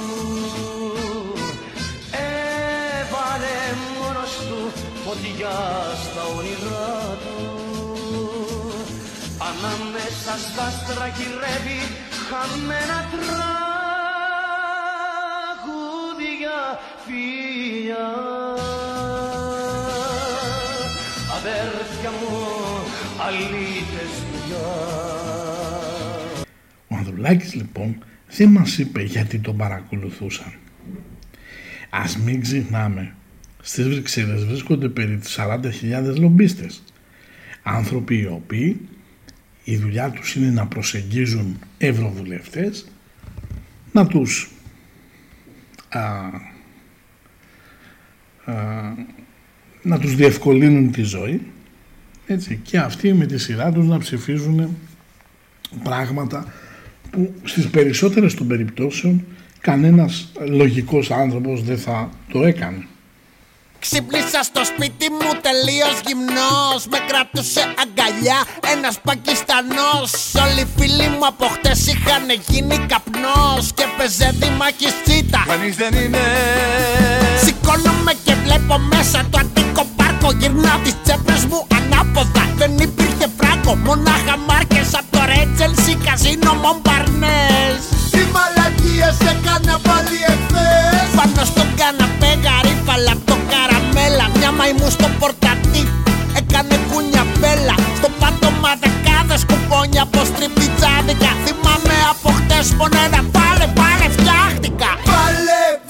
[2.12, 3.58] έβαλε
[4.00, 4.60] μόνος του
[5.06, 5.58] φωτιά
[6.04, 7.40] στα όνειρά του.
[9.38, 11.82] Ανάμεσα στα άστρα γυρεύει
[12.30, 13.40] χαμένα τραγούδια
[17.06, 18.10] φιλιά
[23.26, 24.58] αλήτες πια
[26.88, 28.04] Ο Ανδρουλάκης λοιπόν
[28.36, 30.54] δεν μας είπε γιατί τον παρακολουθούσαν.
[31.90, 33.16] Ας μην ξεχνάμε,
[33.62, 36.84] στις Βρυξέλλες βρίσκονται περί 40.000 λομπίστες.
[37.64, 38.90] Άνθρωποι οι οποίοι
[39.64, 42.88] η δουλειά τους είναι να προσεγγίζουν ευρωβουλευτές,
[43.92, 44.52] να τους
[45.90, 46.02] α,
[48.46, 48.94] α,
[49.82, 51.42] να τους διευκολύνουν τη ζωή
[52.28, 54.78] έτσι, και αυτοί με τη σειρά τους να ψηφίζουν
[55.84, 56.54] πράγματα
[57.12, 59.26] που στις περισσότερες των περιπτώσεων
[59.60, 62.88] κανένας λογικός άνθρωπος δεν θα το έκανε.
[63.80, 68.40] Ξύπνησα στο σπίτι μου τελείως γυμνός Με κρατούσε αγκαλιά
[68.76, 70.10] ένας Πακιστανός.
[70.44, 75.94] Όλοι οι φίλοι μου από χτες είχαν γίνει καπνός Και παίζε δήμαχη τσίτα Κανείς δεν
[76.04, 76.24] είναι.
[77.44, 79.84] Σηκώνομαι και βλέπω μέσα το αντίκο
[80.26, 82.44] πάρκο Γυρνάω τις τσέπες μου ανάποδα.
[82.60, 87.78] Δεν υπήρχε φράγκο Μονάχα μάρκες από το Ρέτζελσι Καζίνο Μομπαρνές.
[88.14, 91.08] Τι μαλακίες έκανα πάλι εχθές.
[91.18, 94.26] Πάνω στον καναπέ γαρίφαλα απ' το καραμέλα.
[94.38, 95.90] Μια μαϊμού στο πορτατίφ
[96.40, 97.76] έκανε κούνια μπέλα.
[98.00, 105.62] Στο πάτωμα δεκάδες κουπόνια από στριπτιτζάδικα Θυμάμαι από χτες μόνο ένα πάλε πάλε φτιάχτηκα Πάλε,
[105.80, 105.85] πάλε,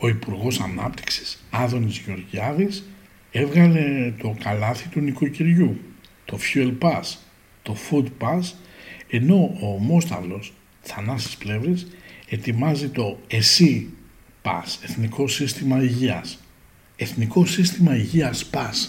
[0.00, 2.84] Ο Υπουργός Ανάπτυξης Άδωνης Γεωργιάδης
[3.30, 5.80] έβγαλε το καλάθι του νοικοκυριού,
[6.24, 7.16] το Fuel Pass,
[7.62, 8.42] το Food Pass,
[9.10, 11.86] ενώ ο Μόσταυλος Θανάσης Πλεύρης
[12.28, 13.88] ετοιμάζει το ΕΣΥ
[14.42, 16.38] Pass, Εθνικό Σύστημα Υγείας.
[16.96, 18.88] Εθνικό Σύστημα Υγείας Pass.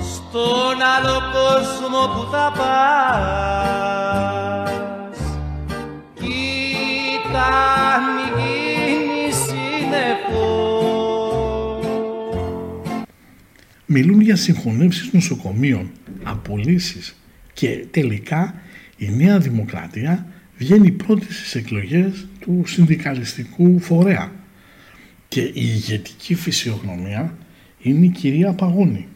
[0.00, 3.85] Στον άλλο κόσμο που θα πας
[13.98, 15.90] Μιλούν για συγχωνεύσεις νοσοκομείων,
[16.22, 17.16] απολύσεις
[17.52, 18.54] και τελικά
[18.96, 24.32] η Νέα Δημοκρατία βγαίνει πρώτη στις εκλογές του συνδικαλιστικού φορέα
[25.28, 27.36] και η ηγετική φυσιογνωμία
[27.82, 29.06] είναι η κυρία Παγώνη.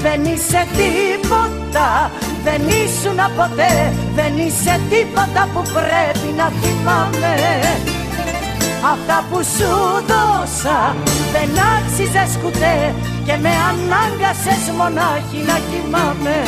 [0.00, 2.10] Δεν είσαι τίποτα,
[2.44, 7.95] δεν ήσουν ποτέ Δεν είσαι τίποτα που πρέπει να θυμάμαι
[8.92, 9.72] Αυτά που σου
[10.10, 10.96] δώσα
[11.32, 12.94] δεν άξιζες κουτέ
[13.26, 16.38] Και με ανάγκασες μονάχη να κοιμάμαι.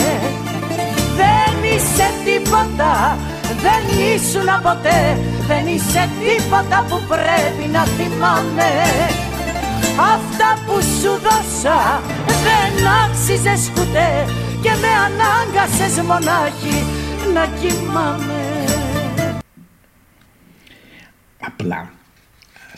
[1.20, 3.18] Δεν είσαι τίποτα,
[3.64, 5.00] δεν ήσουν ποτέ
[5.46, 8.70] Δεν είσαι τίποτα που πρέπει να θυμάμαι.
[10.14, 12.00] Αυτά που σου δώσα
[12.44, 14.10] δεν άξιζες κουτέ
[14.62, 16.76] Και με ανάγκασες μονάχη
[17.34, 18.42] να κοιμάμαι.
[21.46, 21.97] Απλά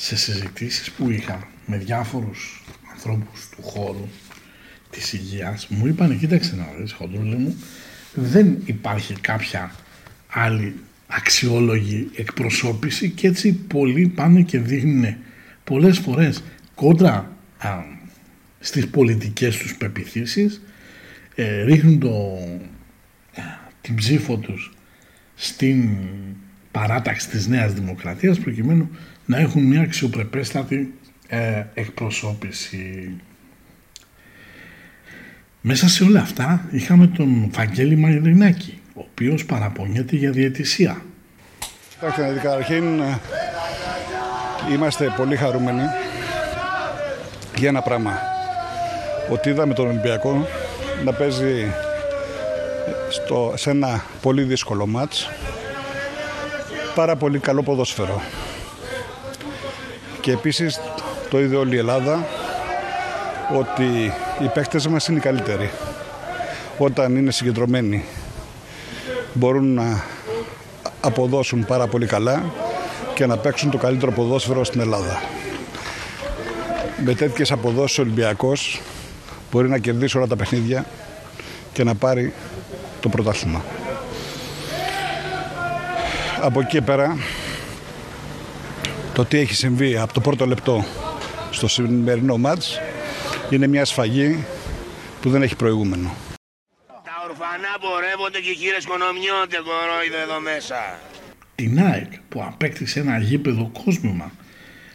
[0.02, 4.08] σε συζητήσεις που είχα με διάφορους ανθρώπους του χώρου
[4.90, 7.56] της υγείας μου είπαν κοίταξε να δεις χοντρούλη μου
[8.14, 9.74] δεν υπάρχει κάποια
[10.28, 10.74] άλλη
[11.06, 15.16] αξιόλογη εκπροσώπηση και έτσι πολλοί πάνε και δείχνουν
[15.64, 16.42] πολλές φορές
[16.74, 17.68] κόντρα α,
[18.60, 20.60] στις πολιτικές τους πεπιθήσεις
[21.34, 22.38] ε, ρίχνουν το,
[23.80, 24.72] την ψήφο τους
[25.34, 25.88] στην
[26.70, 28.90] παράταξη της Νέας Δημοκρατίας προκειμένου
[29.30, 30.94] να έχουν μια αξιοπρεπέστατη
[31.28, 33.10] ε, εκπροσώπηση.
[35.60, 41.02] Μέσα σε όλα αυτά είχαμε τον Βαγγέλη Μαγειρινάκη, ο οποίος παραπονιέται για διαιτησία.
[41.90, 43.18] Κοιτάξτε, καταρχήν ε,
[44.72, 45.82] είμαστε πολύ χαρούμενοι
[47.56, 48.18] για ένα πράγμα.
[49.30, 50.46] Ότι είδαμε τον Ολυμπιακό
[51.04, 51.66] να παίζει
[53.10, 55.28] στο, σε ένα πολύ δύσκολο μάτς
[56.94, 58.20] πάρα πολύ καλό ποδόσφαιρο.
[60.20, 60.80] Και επίσης
[61.30, 62.26] το είδε όλη η Ελλάδα
[63.59, 65.70] ότι οι παίκτες μας είναι οι καλύτεροι.
[66.78, 68.04] Όταν είναι συγκεντρωμένοι
[69.33, 70.02] μπορούν να
[71.00, 72.42] αποδώσουν πάρα πολύ καλά
[73.14, 75.22] και να παίξουν το καλύτερο ποδόσφαιρο στην Ελλάδα.
[77.04, 78.80] Με τέτοιες αποδόσεις ο Ολυμπιακός
[79.50, 80.85] μπορεί να κερδίσει όλα τα παιχνίδια
[81.72, 82.33] και να πάρει
[83.00, 83.64] το πρωτάθλημα.
[86.40, 87.16] Από εκεί πέρα
[89.14, 90.85] το τι έχει συμβεί από το πρώτο λεπτό
[91.51, 92.79] στο σημερινό μάτς
[93.51, 94.44] είναι μια σφαγή
[95.20, 96.14] που δεν έχει προηγούμενο.
[96.87, 100.99] Τα ορφανά πορεύονται και οι χείρες κονομιώνται κορόιδε εδώ μέσα.
[101.55, 104.33] Την ΑΕΚ που απέκτησε ένα γήπεδο κόσμημα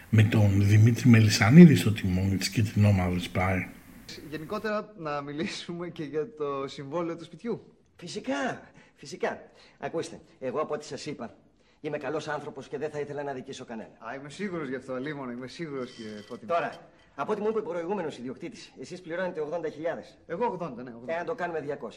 [0.10, 3.68] με τον Δημήτρη Μελισανίδη στο τιμόνι της Κιτρινόμαυρης πάει.
[4.30, 7.76] Γενικότερα να μιλήσουμε και για το συμβόλαιο του σπιτιού.
[7.96, 8.62] Φυσικά,
[8.96, 9.42] φυσικά.
[9.80, 11.36] Ακούστε, εγώ από ό,τι σας είπα,
[11.86, 13.90] είμαι καλός άνθρωπος και δεν θα ήθελα να δικήσω κανένα.
[14.00, 16.46] Α, είμαι σίγουρος γι' αυτό, Λίμωνο, είμαι σίγουρος κύριε Φώτη.
[16.46, 16.72] Τώρα,
[17.16, 20.18] από ό,τι μου είπε ο προηγούμενος ιδιοκτήτης, εσείς πληρώνετε 80.000.
[20.28, 20.94] Εγώ 80, ναι.
[21.04, 21.04] 80.
[21.06, 21.90] Ε, αν το κάνουμε 200.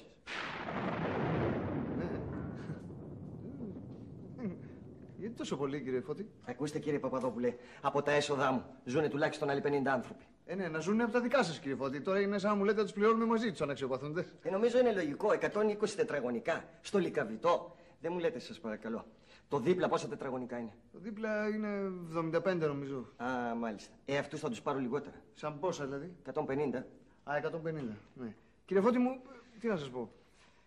[5.16, 9.62] Γιατί τόσο πολύ, κύριε Φώτη; Ακούστε, κύριε Παπαδόπουλε, από τα έσοδά μου ζουνε τουλάχιστον άλλοι
[9.64, 10.24] 50 άνθρωποι.
[10.46, 12.01] Ε, ναι, να ζουν από τα δικά σας, κύριε Φώτη.
[12.01, 14.27] Τώρα είναι σαν να μου λέτε να τους πληρώνουμε μαζί τους αναξιοπαθούντε.
[14.42, 15.29] Ε, νομίζω είναι λογικό.
[15.31, 17.77] 120 τετραγωνικά στο λικαβιτό.
[18.01, 19.07] Δεν μου λέτε, σας παρακαλώ.
[19.49, 21.69] Το δίπλα πόσα τετραγωνικά είναι; Το δίπλα είναι
[22.15, 23.13] 75 νομίζω.
[23.17, 23.93] Α, μάλιστα.
[24.05, 25.17] Ε, αυτούς θα τους πάρω λιγότερα.
[25.35, 26.87] Σαν πόσα δηλαδή; 150.
[27.25, 27.97] Α, 150.
[28.15, 28.35] Ναι.
[28.65, 29.21] Κύριε Φώτη μου,
[29.61, 30.11] τι να σας πω.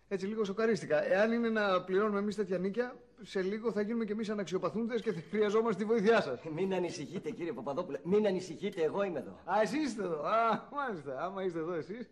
[0.08, 1.12] Έτσι λίγο σοκαρίστηκα.
[1.12, 5.12] Εάν είναι να πληρώνουμε εμείς τέτοια νίκια, σε λίγο θα γίνουμε κι εμείς αναξιοπαθούντες και
[5.12, 6.40] θα χρειαζόμαστε τη βοήθειά σας.
[6.54, 7.98] Μην ανησυχείτε, κύριε Παπαδόπουλε.
[8.04, 9.38] Μην ανησυχείτε, εγώ είμαι εδώ.
[9.44, 10.26] Α, εσείς είστε εδώ.
[10.26, 11.24] Α, μάλιστα.
[11.24, 12.10] Άμα είστε εδώ εσείς.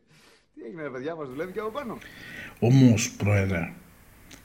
[0.54, 1.98] Τι έγινε, ρε παιδιά, μας δουλεύει και από πάνω.
[2.60, 3.72] Όμως, Πρόεδρε,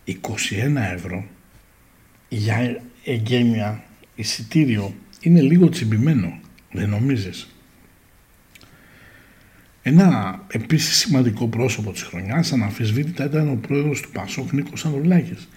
[0.06, 1.26] 21 ευρώ
[2.36, 3.84] για εγγένεια
[4.16, 6.40] εισιτήριο είναι λίγο τσιμπημένο.
[6.72, 7.48] Δεν νομίζεις;
[9.82, 15.48] Ένα επίσης σημαντικό πρόσωπο της χρονιάς αναμφισβήτητα ήταν ο πρόεδρος του Πασόκ Νίκος Ανδρουλάκης,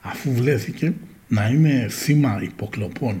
[0.00, 0.92] αφού βλέθηκε
[1.28, 3.20] να είναι θύμα υποκλοπών.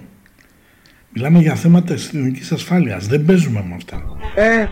[1.12, 3.06] Μιλάμε για θέματα αστυνομικής ασφάλειας.
[3.06, 4.02] Δεν παίζουμε με αυτά.
[4.34, 4.66] Ε,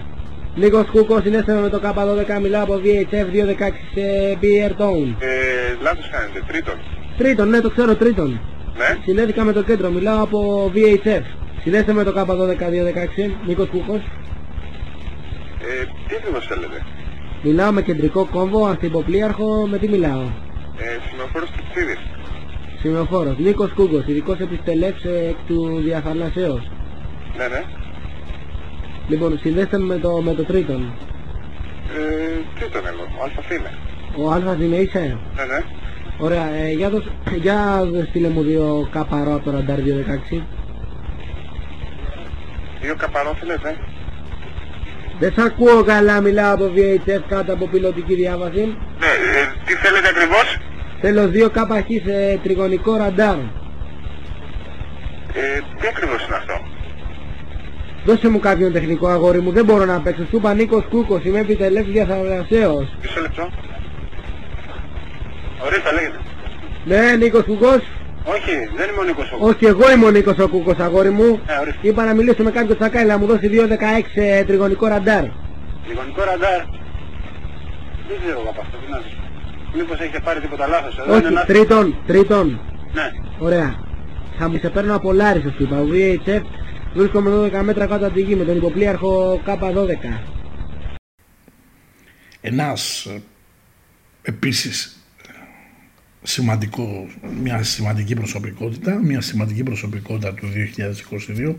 [0.57, 5.15] Νίκο Κούκο, συνέστημα με το K12, μιλάω από VHF 216 σε Beer Town.
[5.19, 7.04] Ε, λάθος κάνετε, τρίτον.
[7.17, 8.41] Τρίτον, ναι, το ξέρω, τρίτον.
[8.77, 8.99] Ναι.
[9.05, 11.23] Συνέθηκα με το κέντρο, μιλάω από VHF.
[11.63, 14.01] Συνέστε με το K12 216, Νίκος Κούκος.
[14.01, 16.83] Ε, τι ακριβώς θέλετε;
[17.43, 20.23] Μιλάω με κεντρικό κόμβο, ανθυποπλίαρχο, με τι μιλάω;
[20.79, 21.99] Ε, σημεοφόρος Τυψίδης.
[22.81, 26.71] Σημειοφόρος, Νίκος Κούκος, ειδικός επιστελεύς ε, εκ του διαφαλασσέως.
[27.37, 27.63] Ναι, ναι.
[29.09, 30.93] Λοιπόν, συνδέστε με το, με το τρίτον.
[31.97, 33.71] Ε, τρίτον εγώ, ο Αλφας είμαι.
[34.17, 35.65] Ο Αλφας είναι είσαι; Ναι, ναι.
[36.19, 40.43] Ωραία, ε, για, δώσ, για στείλε μου δύο καπαρό από το ραντάρ 216.
[42.81, 43.77] Δύο καπαρό θέλετε.
[45.19, 48.61] Δεν σ' ακούω καλά, μιλάω από VHF κάτω από πιλωτική διάβαση.
[48.99, 50.59] Ναι, ε, τι θέλετε ακριβώς;
[51.01, 53.37] Θέλω δύο καπαχή σε τριγωνικό ραντάρ.
[53.37, 53.41] Ε,
[55.81, 56.55] τι ακριβώς είναι αυτό;
[58.05, 60.23] Δώσε μου κάποιον τεχνικό αγόρι μου, δεν μπορώ να παίξω.
[60.31, 62.97] Σου είπα Νίκος Κούκος, είμαι επιτελεύς διαθαλασσέως.
[63.03, 63.49] Μισό λεπτό.
[65.65, 66.19] Ορίστε, λέγεται.
[66.85, 67.83] Ναι, Νίκος Κούκος.
[68.25, 71.41] Όχι, δεν είμαι ο Νίκος ο Όχι, εγώ είμαι ο Νίκος ο Κούκος, αγόρι μου.
[71.47, 71.89] Ε, ορίστε.
[71.89, 73.67] Είπα να μιλήσω με κάποιο τσακάλι να μου δώσει 2.16
[74.15, 75.25] ε, τριγωνικό ραντάρ.
[75.89, 76.61] Λιγονικό ραντάρ.
[78.09, 79.23] Δεν ξέρω εγώ από αυτό, τι να σας πω.
[79.77, 80.99] Μήπως έχετε πάρει τίποτα λάθος.
[80.99, 81.45] Εδώ είναι Όχι, ένα...
[81.45, 82.61] τρίτον, τρίτον.
[82.93, 83.11] Ναι.
[83.39, 83.79] Ωραία.
[84.39, 85.81] Θα μου σε παίρνω από Λάρισο, σου είπα.
[85.81, 86.43] Ο VHF
[86.95, 90.21] βρίσκομαι 12 μέτρα κάτω από τη γη με τον υποπλοίαρχο K12.
[92.41, 93.23] Ένας ε,
[94.23, 95.04] επίσης
[96.27, 97.07] σημαντικό,
[97.43, 100.47] μια σημαντική προσωπικότητα, μια σημαντική προσωπικότητα του
[101.37, 101.55] 2022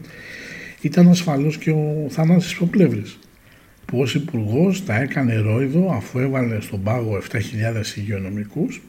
[0.82, 3.19] ήταν ασφαλώς και ο Θανάσης Ποπλεύρης.
[3.86, 8.82] που ως υπουργός τα έκανε ρόιδο αφού έβαλε στον πάγο 7.000 υγειονομικούς.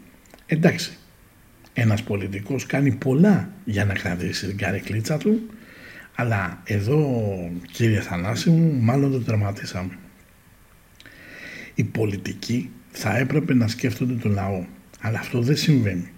[0.47, 0.97] Εντάξει,
[1.73, 5.41] ένας πολιτικός κάνει πολλά για να κρατήσει την καρεκλίτσα του,
[6.15, 7.31] αλλά εδώ
[7.73, 9.99] κύριε Θανάση μου μάλλον το τερματίσαμε.
[11.75, 14.65] Οι πολιτικοί θα έπρεπε να σκέφτονται το λαό,
[15.01, 16.11] αλλά αυτό δεν συμβαίνει.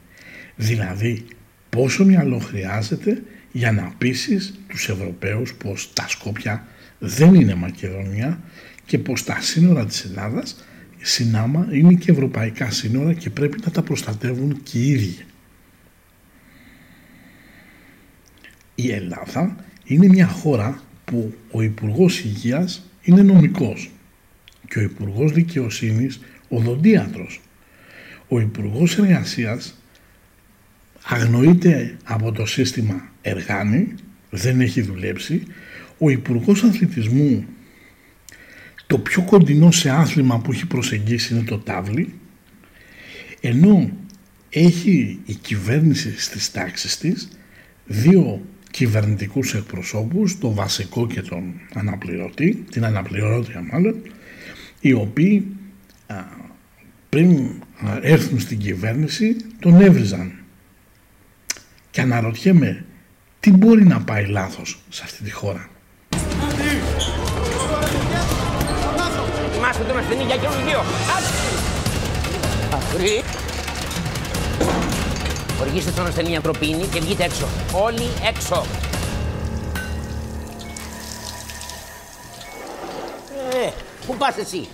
[0.57, 1.25] Δηλαδή
[1.69, 6.67] πόσο μυαλό χρειάζεται για να πείσεις τους Ευρωπαίους πως τα Σκόπια
[6.99, 8.41] δεν είναι Μακεδονία
[8.87, 10.57] και πως τα σύνορα της Ελλάδας
[11.01, 15.17] συνάμα είναι και ευρωπαϊκά σύνορα και πρέπει να τα προστατεύουν και οι ίδιοι.
[18.75, 23.91] Η Ελλάδα είναι μια χώρα που ο Υπουργός Υγείας είναι νομικός
[24.69, 27.41] και ο Υπουργός Δικαιοσύνης οδοντίατρος.
[28.29, 29.75] Ο Υπουργός Εργασίας
[31.03, 33.95] αγνοείται από το σύστημα εργάνη,
[34.31, 35.43] δεν έχει δουλέψει.
[35.99, 37.45] Ο Υπουργός Αθλητισμού
[38.87, 42.15] το πιο κοντινό σε άθλημα που έχει προσεγγίσει είναι το τάβλι,
[43.41, 43.91] ενώ
[44.51, 47.29] έχει η κυβέρνηση στις τάξεις της
[47.87, 54.03] δύο κυβερνητικούς εκπροσώπους, το βασικό και τον αναπληρωτή, την αναπληρώτρια μάλλον,
[54.81, 55.47] οι οποίοι
[57.09, 57.51] πριν
[58.01, 60.33] έρθουν στην κυβέρνηση τον έβριζαν.
[61.91, 62.85] Και αναρωτιέμαι
[63.41, 65.69] τι μπορεί να πάει λάθος σε αυτή τη χώρα;
[69.53, 70.81] Θυμάστε τον ασθενή για εκείνον δύο.
[72.75, 73.23] Αχρή.
[75.61, 77.49] Οργήστε τον ασθενή ανθρωπίνη και βγείτε έξω.
[77.73, 78.67] Όλοι έξω.
[83.53, 83.71] Ε,
[84.07, 84.69] πού πας εσύ;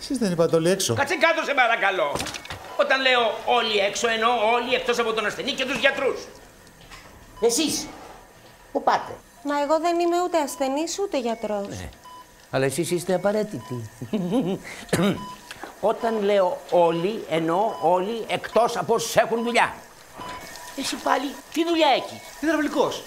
[0.00, 0.94] Εσείς δεν είπατε όλοι έξω.
[0.94, 2.16] Κάτσε κάτω σε παρακαλώ.
[2.76, 6.20] Όταν λέω όλοι έξω εννοώ όλοι εκτός από τον ασθενή και τους γιατρούς.
[7.40, 7.86] Εσείς,
[8.72, 11.68] πού πάτε; Μα εγώ δεν είμαι ούτε ασθενής ούτε γιατρός.
[11.68, 11.88] Ναι.
[12.50, 13.90] Αλλά εσείς είστε απαραίτητοι.
[15.80, 19.74] Όταν λέω όλοι, εννοώ όλοι εκτός από όσους έχουν δουλειά.
[20.78, 23.02] Εσύ πάλι τι δουλειά έχεις; Υδραυλικός.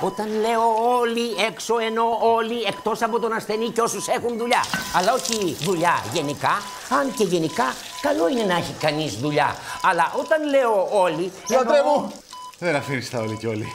[0.00, 0.62] Όταν λέω
[0.98, 4.60] όλοι έξω εννοώ όλοι εκτός από τον ασθενή και όσους έχουν δουλειά.
[4.94, 6.62] Αλλά όχι δουλειά γενικά,
[7.00, 7.64] αν και γενικά
[8.00, 9.56] καλό είναι να έχει κανείς δουλειά.
[9.82, 11.32] Αλλά όταν λέω όλοι...
[11.46, 12.12] Γιατρέ εννοώ- μου!
[12.58, 13.66] Δεν αφήνεις τα όλοι και όλοι.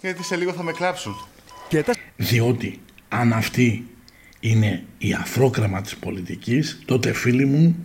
[0.00, 1.26] Γιατί σε λίγο θα με κλάψουν.
[2.16, 3.86] Διότι αν αυτή
[4.40, 7.76] είναι η αφρόκρεμα της πολιτικής, τότε φίλοι μου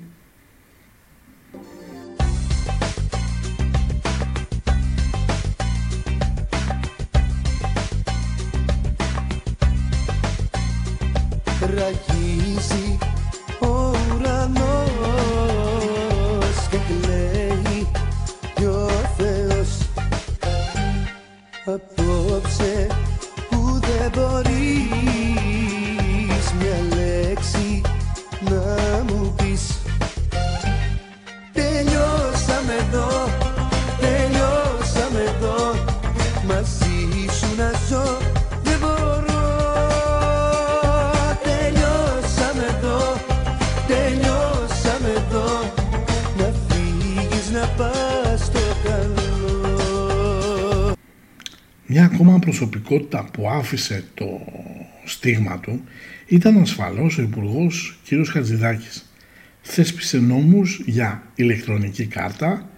[51.98, 54.26] Μια ακόμα προσωπικότητα που άφησε το
[55.06, 55.82] στίγμα του
[56.28, 58.28] ήταν ασφαλώς ο Υπουργός κ.
[58.28, 59.14] Χατζηδάκης.
[59.62, 62.70] Θέσπισε νόμους για ηλεκτρονική κάρτα,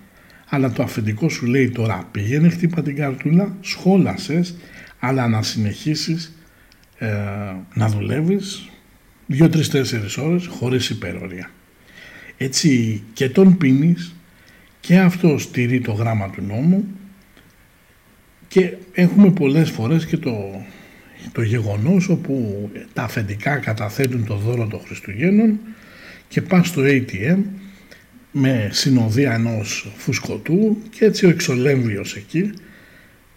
[0.50, 4.56] αλλά το αφεντικό σου λέει τώρα πήγαινε χτύπα την καρτούλα, σχόλασες,
[5.00, 6.38] αλλά να συνεχίσεις
[6.98, 7.08] ε,
[7.74, 8.70] να δουλεύεις
[9.26, 11.50] δύο, τρεις, τέσσερις ώρες χωρίς υπερορία.
[12.38, 14.16] Έτσι και τον πίνεις
[14.80, 16.88] και αυτό στηρεί το γράμμα του νόμου
[18.50, 20.66] και έχουμε πολλές φορές και το,
[21.32, 25.60] το γεγονός όπου τα αφεντικά καταθέτουν το δώρο των Χριστουγέννων
[26.28, 27.38] και πας στο ATM
[28.32, 32.54] με συνοδεία ενός φουσκωτού και έτσι ο εξολέμβιος εκεί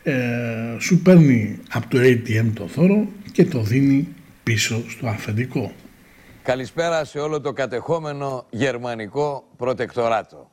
[0.03, 4.09] ε, σου παίρνει από το ATM το δώρο και το δίνει
[4.43, 5.73] πίσω στο αφεντικό.
[6.43, 10.51] Καλησπέρα σε όλο το κατεχόμενο γερμανικό προτεκτοράτο.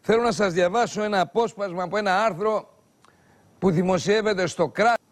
[0.00, 2.73] Θέλω να σας διαβάσω ένα απόσπασμα από ένα άρθρο
[3.64, 5.06] που δημοσιεύεται στο κράτος.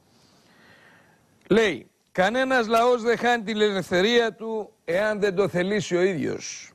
[1.48, 6.72] Λέει, κανένας λαός δεν χάνει την ελευθερία του εάν δεν το θελήσει ο ίδιος.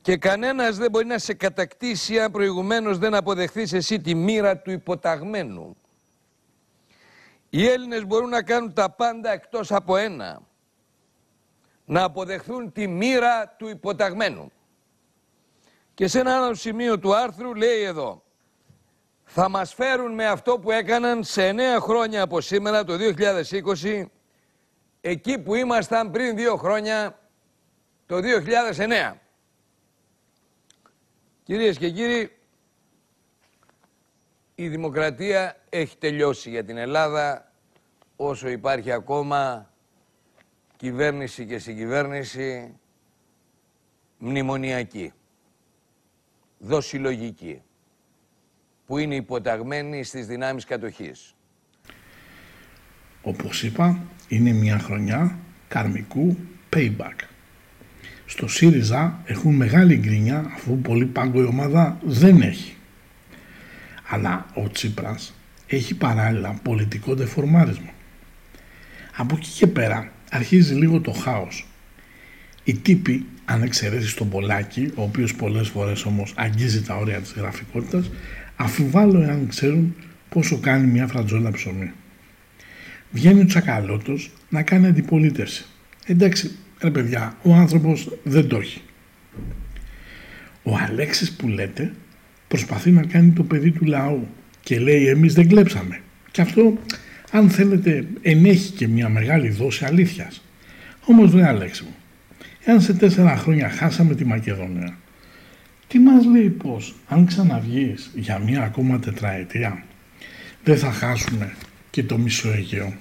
[0.00, 4.70] Και κανένας δεν μπορεί να σε κατακτήσει αν προηγουμένως δεν αποδεχθείς εσύ τη μοίρα του
[4.70, 5.76] υποταγμένου.
[7.50, 10.42] Οι Έλληνες μπορούν να κάνουν τα πάντα εκτός από ένα.
[11.84, 14.52] Να αποδεχθούν τη μοίρα του υποταγμένου.
[15.94, 18.22] Και σε ένα άλλο σημείο του άρθρου λέει εδώ
[19.34, 22.94] θα μας φέρουν με αυτό που έκαναν σε 9 χρόνια από σήμερα το
[23.82, 24.04] 2020
[25.00, 27.18] εκεί που ήμασταν πριν δύο χρόνια,
[28.06, 29.14] το 2009.
[31.42, 32.36] Κυρίες και κύριοι,
[34.54, 37.52] η δημοκρατία έχει τελειώσει για την Ελλάδα
[38.16, 39.70] όσο υπάρχει ακόμα
[40.76, 42.78] κυβέρνηση και συγκυβέρνηση
[44.18, 45.12] μνημονιακή,
[46.58, 47.62] δοσιλογική,
[48.92, 51.34] που είναι υποταγμένη στις δυνάμεις κατοχής.
[53.22, 55.38] Όπως είπα, είναι μια χρονιά
[55.68, 56.36] καρμικού
[56.72, 57.16] payback.
[58.26, 62.76] Στο ΣΥΡΙΖΑ έχουν μεγάλη γκρίνια αφού πολύ πάγκο η ομάδα δεν έχει.
[64.08, 65.34] Αλλά ο Τσίπρας
[65.66, 67.90] έχει παράλληλα πολιτικό δεφορμάρισμα.
[69.16, 71.66] Από εκεί και πέρα αρχίζει λίγο το χάος.
[72.64, 77.32] Οι τύποι, αν εξαιρέσεις τον Πολάκη, ο οποίος πολλές φορές όμως αγγίζει τα όρια της
[77.32, 78.10] γραφικότητας,
[78.62, 79.94] αφιβάλλω εάν ξέρουν
[80.28, 81.92] πόσο κάνει μια φρατζόλα ψωμί.
[83.10, 85.64] Βγαίνει ο Τσακαλώτος να κάνει αντιπολίτευση.
[86.06, 86.50] Εντάξει,
[86.80, 88.80] ρε παιδιά, ο άνθρωπος δεν το έχει.
[90.62, 91.92] Ο Αλέξης που λέτε
[92.48, 94.28] προσπαθεί να κάνει το παιδί του λαού
[94.60, 96.00] και λέει εμείς δεν κλέψαμε.
[96.30, 96.78] Και αυτό
[97.30, 100.42] αν θέλετε ενέχει και μια μεγάλη δόση αλήθειας.
[101.04, 101.94] Όμως βρε Αλέξη μου,
[102.64, 104.98] εάν σε τέσσερα χρόνια χάσαμε τη Μακεδονία,
[105.92, 109.84] τι μας λέει πως αν ξαναβγείς για μια ακόμα τετραετία
[110.64, 111.52] δεν θα χάσουμε
[111.90, 112.92] και το μισό Αιγαίο.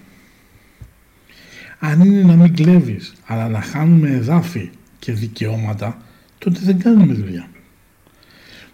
[1.80, 4.70] Αν είναι να μην κλέβεις, αλλά να χάνουμε εδάφη
[5.00, 5.98] και δικαιώματα,
[6.38, 7.48] τότε δεν κάνουμε δουλειά.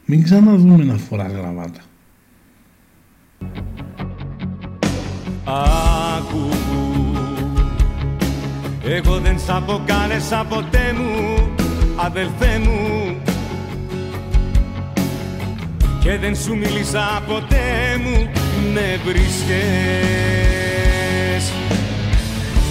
[0.06, 1.82] Μην ξαναδούμε να φοράς γραβάτα.
[6.18, 6.50] Άκου
[8.84, 11.56] Εγώ δεν σ' αποκάλεσα ποτέ μου
[11.96, 13.18] Αδελφέ μου
[16.08, 18.30] Και δεν σου μίλησα ποτέ μου
[18.74, 19.54] Με βρίσκες.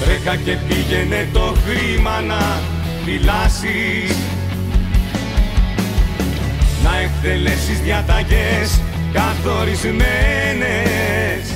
[0.05, 2.61] Βρέκα και πήγαινε το χρήμα να
[3.05, 4.17] φυλάσεις.
[6.83, 8.81] Να εκτελέσεις διαταγές
[9.13, 11.53] καθορισμένες.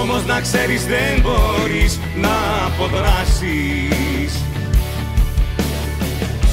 [0.00, 2.36] Όμως να ξέρεις δεν μπορείς να
[2.66, 4.44] αποδράσεις.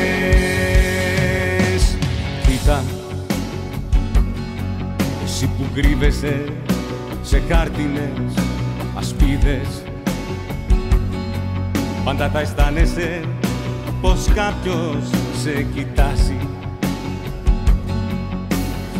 [2.47, 2.83] Κοίτα,
[5.23, 6.43] εσύ που κρύβεσαι
[7.21, 8.33] σε χάρτινες
[8.97, 9.83] ασπίδες.
[12.03, 13.21] Πάντα θα αισθάνεσαι
[14.01, 15.09] πως κάποιος
[15.41, 16.37] σε κοιτάσει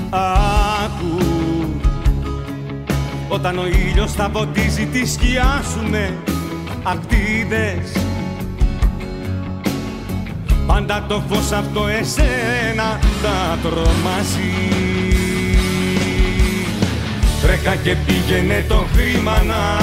[0.10, 1.18] Άκου
[3.30, 6.14] Όταν ο ήλιος θα ποτίζει τη σκιά σου με
[6.84, 8.11] ακτίδες
[10.72, 14.54] Πάντα το φως αυτό εσένα θα τρομάσει
[17.42, 19.80] Τρέκα και πήγαινε το χρήμα να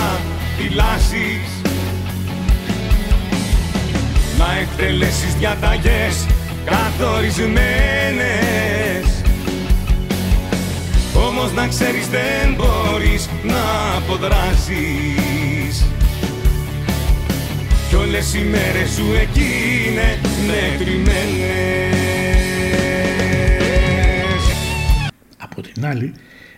[0.57, 1.61] φυλάσεις
[4.39, 6.27] Να εκτελέσεις διαταγές
[6.65, 9.23] καθορισμένες.
[11.29, 15.87] Όμως να ξέρεις δεν μπορείς να αποδράσεις
[17.89, 19.51] Κι όλες οι μέρες σου εκεί
[19.89, 21.29] είναι μετρημένες
[25.39, 26.13] Από την άλλη,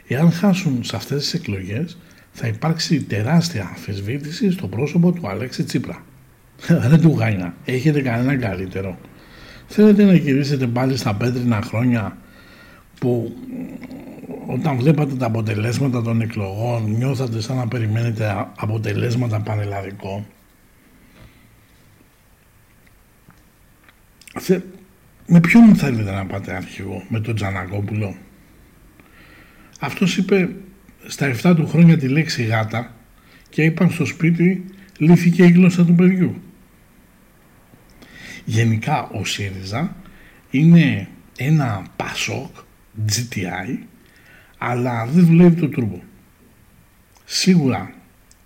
[0.09, 1.99] εάν χάσουν σε αυτές τις εκλογές
[2.33, 6.05] θα υπάρξει τεράστια αμφισβήτηση στο πρόσωπο του Αλέξη Τσίπρα.
[6.67, 8.99] Δεν του γάινα, έχετε κανένα καλύτερο.
[9.67, 12.17] Θέλετε να γυρίσετε πάλι στα πέτρινα χρόνια
[13.01, 13.37] που
[14.47, 20.27] όταν βλέπατε τα αποτελέσματα των εκλογών νιώθατε σαν να περιμένετε αποτελέσματα πανελλαδικό;
[24.39, 24.61] Θε,
[25.27, 28.17] με ποιον θέλετε να πάτε αρχηγό, με τον Τζανακόπουλο;
[29.81, 30.51] Αυτός είπε
[31.07, 32.95] στα 7 του χρόνια τη λέξη γάτα
[33.49, 34.65] και είπαν στο σπίτι
[34.99, 36.43] λύθηκε η γλώσσα του παιδιού.
[38.45, 39.97] Γενικά ο ΣΥΡΙΖΑ
[40.51, 41.09] είναι
[41.39, 42.57] ένα πασόκ
[43.09, 43.79] GTI
[44.59, 46.01] αλλά δεν δουλεύει το τούρμπο.
[47.25, 47.95] Σίγουρα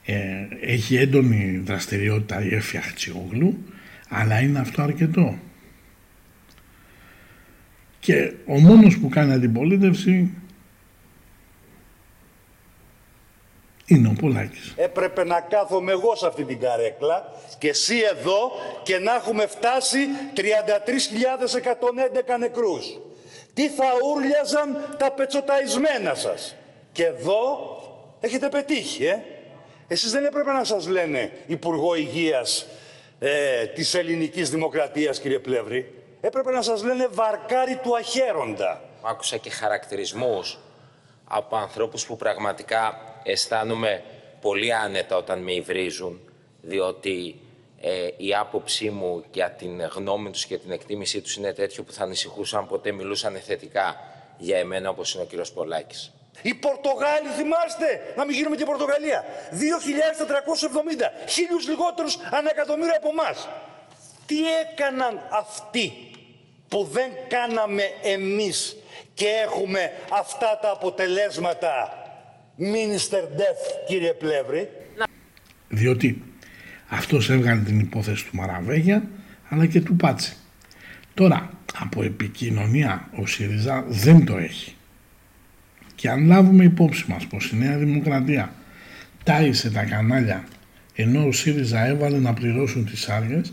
[0.05, 0.15] ε,
[0.61, 2.79] έχει έντονη δραστηριότητα η Έφη
[4.09, 5.39] αλλά είναι αυτό αρκετό.
[8.05, 10.35] Και ο μόνος που κάνει αντιπολίτευση
[13.87, 14.75] είναι ο Πολάκης.
[14.77, 18.51] Έπρεπε να κάθομαι εγώ σε αυτή την καρέκλα και εσύ εδώ
[18.83, 19.99] και να έχουμε φτάσει
[20.35, 20.41] 33.111
[22.39, 22.99] νεκρούς
[23.55, 26.57] τι θα ούρλιαζαν τα πετσοταϊσμένα σας.
[26.93, 27.59] Και εδώ
[28.21, 29.23] έχετε πετύχει, ε.
[29.89, 32.67] Εσείς δεν έπρεπε να σας λένε Υπουργό Υγείας
[33.19, 35.39] ε, της ελληνικής δημοκρατίας, κύριε
[41.25, 44.05] από ανθρώπους που πραγματικά αισθάνομαι
[44.41, 46.21] πολύ άνετα όταν με υβρίζουν,
[46.63, 47.41] διότι
[47.81, 51.93] ε, η άποψή μου για την γνώμη τους και την εκτίμησή τους είναι τέτοιο που
[51.93, 53.97] θα ανησυχούσαν αν ποτέ μιλούσαν θετικά
[54.39, 56.13] για εμένα όπως είναι ο κύριος Πολάκης.
[56.43, 59.25] Οι Πορτογάλοι, θυμάστε, να μην γίνουμε και Πορτογαλία.
[59.51, 63.49] 2.470, χίλιους λιγότερους ανά εκατομμύριο από εμάς.
[64.27, 66.14] Τι έκαναν αυτοί;
[66.69, 68.77] Που δεν κάναμε εμείς
[69.15, 71.99] και έχουμε αυτά τα αποτελέσματα.
[72.59, 74.69] Minister Death, κύριε Πλεύρη.
[75.69, 76.23] Διότι
[76.89, 79.09] αυτός έβγαλε την υπόθεση του Μαραβέγια
[79.49, 80.37] αλλά και του Πάτσι.
[81.15, 84.77] Τώρα από επικοινωνία ο ΣΥΡΙΖΑ δεν το έχει.
[85.95, 88.53] Και αν λάβουμε υπόψη μας πως η Νέα Δημοκρατία
[89.25, 90.45] τάισε τα κανάλια
[90.95, 93.53] ενώ ο ΣΥΡΙΖΑ έβαλε να πληρώσουν τις άργες,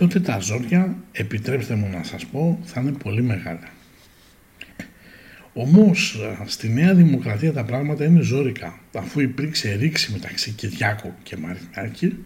[0.00, 3.68] τότε τα ζόρια, επιτρέψτε μου να σας πω, θα είναι πολύ μεγάλα.
[5.52, 12.24] Όμως στη Νέα Δημοκρατία τα πράγματα είναι ζώρικα, αφού υπήρξε ρήξη μεταξύ Κυριάκου και Μαρινάκη,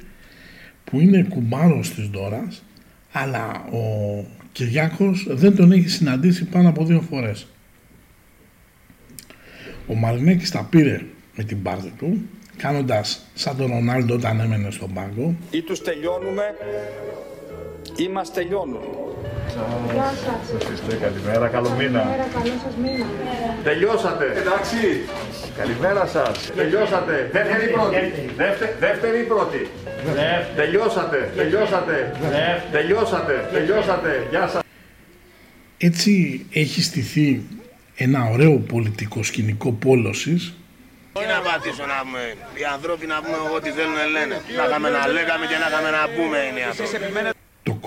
[0.84, 2.64] που είναι κουμπάρος της Δόρας,
[3.12, 7.46] αλλά ο Κυριάκος δεν τον έχει συναντήσει πάνω από δύο φορές.
[9.86, 11.00] Ο Μαρινέκης τα πήρε
[11.36, 15.34] με την πάρτη του, κάνοντας σαν τον Ρονάλντο όταν έμενε στον πάγκο.
[15.50, 16.42] Ή τους τελειώνουμε
[17.96, 18.82] ή μας τελειώνουν.
[19.92, 20.70] Γεια σας.
[20.72, 21.98] Είστε, καλημέρα, καλό μήνα.
[21.98, 23.06] Καλημέρα, καλό σας μήνα.
[23.64, 24.24] Τελειώσατε.
[24.36, 24.76] Εντάξει.
[25.58, 26.50] Καλημέρα σας.
[26.56, 27.28] Τελειώσατε.
[27.32, 28.12] Δεύτερη ή πρώτη.
[28.36, 29.68] Δεύτε- Δεύτερη ή πρώτη.
[30.56, 31.32] Τελειώσατε.
[31.36, 32.12] Τελειώσατε.
[32.72, 33.48] Τελειώσατε.
[33.52, 34.26] Τελειώσατε.
[34.30, 34.62] Γεια σας.
[35.78, 37.42] Έτσι έχει στηθεί
[37.96, 40.54] ένα ωραίο πολιτικό σκηνικό πόλωσης
[41.12, 42.20] Τι να πατήσω να πούμε,
[42.60, 44.34] οι ανθρώποι να πούμε ό,τι θέλουν λένε.
[44.56, 46.68] Να είχαμε να λέγαμε και να είχαμε να πούμε είναι οι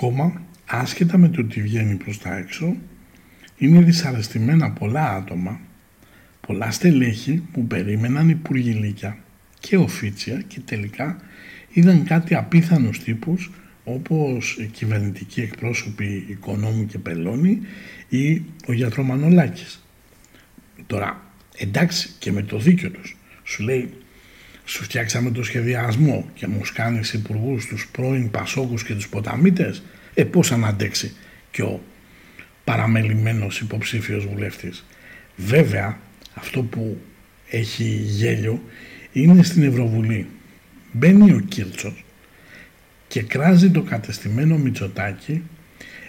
[0.02, 0.18] άνθρωποι.
[0.18, 2.76] το κόμμα, άσχετα με το ότι βγαίνει προς τα έξω,
[3.56, 5.60] είναι δυσαρεστημένα πολλά άτομα,
[6.46, 9.18] πολλά στελέχη που περίμεναν υπουργηλίκια
[9.60, 11.16] και οφίτσια και τελικά
[11.72, 13.50] είδαν κάτι απίθανους τύπους
[13.84, 17.60] όπως οι κυβερνητικοί εκπρόσωποι Οικονόμου και Πελώνη
[18.08, 19.86] ή ο γιατρός Μανολάκης.
[20.86, 21.22] Τώρα,
[21.56, 23.16] εντάξει και με το δίκιο τους.
[23.44, 23.90] Σου λέει,
[24.68, 29.82] σου φτιάξαμε το σχεδιασμό και μου κάνεις υπουργούς τους πρώην Πασόκους και τους Ποταμίτες.
[30.14, 31.12] Ε, πώς αν αντέξει
[31.50, 31.80] και ο
[32.64, 34.84] παραμελημένος υποψήφιος βουλευτής.
[35.36, 35.98] Βέβαια,
[36.34, 36.98] αυτό που
[37.50, 38.62] έχει γέλιο
[39.12, 40.26] είναι στην Ευρωβουλή.
[40.92, 42.04] Μπαίνει ο Κίρτσος
[43.08, 45.42] και κράζει το κατεστημένο Μητσοτάκι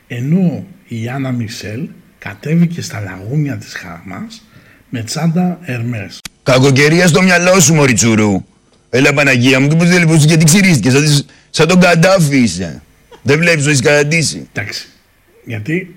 [0.07, 1.89] ενώ η Άννα Μισελ
[2.20, 4.43] κατέβηκε στα λαγούνια της Χαμάς
[4.89, 6.20] με τσάντα Ερμές.
[6.43, 8.43] Κακοκαιρία στο μυαλό σου, Μωριτσουρού.
[8.90, 12.82] Έλα Παναγία μου, και πώς δεν λεπούς γιατί ξυρίστηκες, σαν, τις- σαν τον Καντάφη είσαι.
[13.22, 14.48] Δεν βλέπεις ότι είσαι καταντήσει.
[14.54, 14.88] Εντάξει,
[15.46, 15.96] γιατί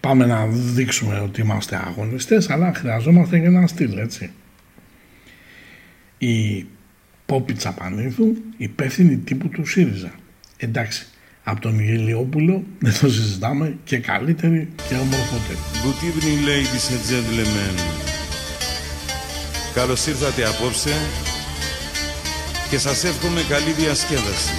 [0.00, 4.30] πάμε να δείξουμε ότι είμαστε αγωνιστές, αλλά χρειαζόμαστε και ένα στυλ, έτσι.
[6.18, 6.66] Η
[7.26, 10.12] Πόπη Τσαπανίδου, υπεύθυνη τύπου του ΣΥΡΙΖΑ.
[10.56, 11.06] Εντάξει,
[11.44, 15.58] από τον Γελιόπουλο δεν το συζητάμε και καλύτερη και ομορφότερη.
[15.82, 17.80] Good evening, ladies and gentlemen.
[19.74, 20.90] Καλώς ήρθατε απόψε
[22.70, 24.52] και σας εύχομαι καλή διασκέδαση.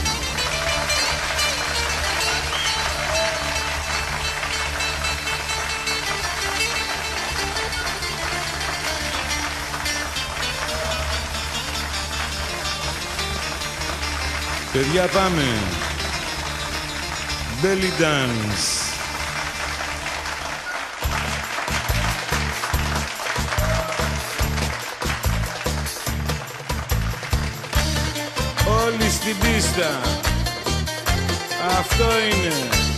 [14.74, 15.44] Παιδιά πάμε.
[17.64, 18.91] Belly dance.
[29.32, 30.02] Στην πίστα.
[31.80, 32.91] Αυτό είναι.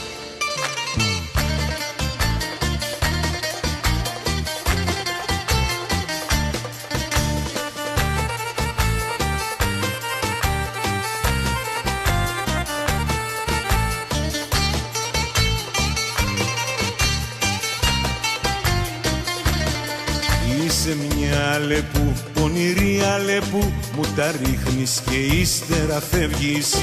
[24.16, 26.74] Τα ρίχνεις και ύστερα φεύγεις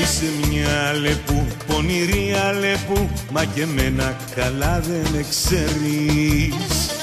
[0.00, 6.96] Είσαι μια αλεπού, πονηρή αλεπού Μα και μένα καλά δεν με ξέρεις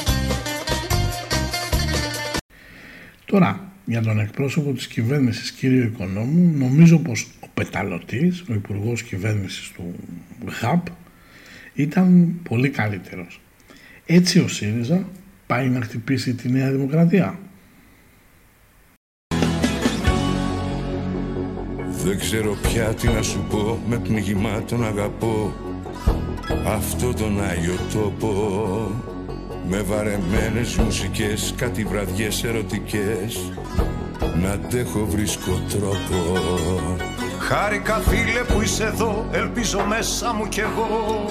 [3.26, 9.71] Τώρα, για τον εκπρόσωπο της κυβέρνησης κύριο Οικονόμου, νομίζω πως ο Πεταλωτής, ο Υπουργός Κυβέρνησης
[9.71, 9.95] του
[10.61, 10.86] ΓΑΠ,
[11.73, 13.41] ήταν πολύ καλύτερος.
[14.05, 15.07] Έτσι ο ΣΥΡΙΖΑ
[15.47, 17.39] πάει να χτυπήσει τη Νέα Δημοκρατία.
[22.06, 25.53] Δεν ξέρω πια τι να σου πω, με πνιγημά τον αγαπώ.
[26.68, 28.32] Αυτό τον Άγιο τόπο.
[29.68, 33.51] Με βαρεμένες μουσικές, κάτι βραδιές ερωτικές.
[34.41, 36.39] Να αντέχω βρίσκω τρόπο.
[37.39, 41.26] Χάρηκα φίλε που είσαι εδώ, ελπίζω μέσα μου κι εγώ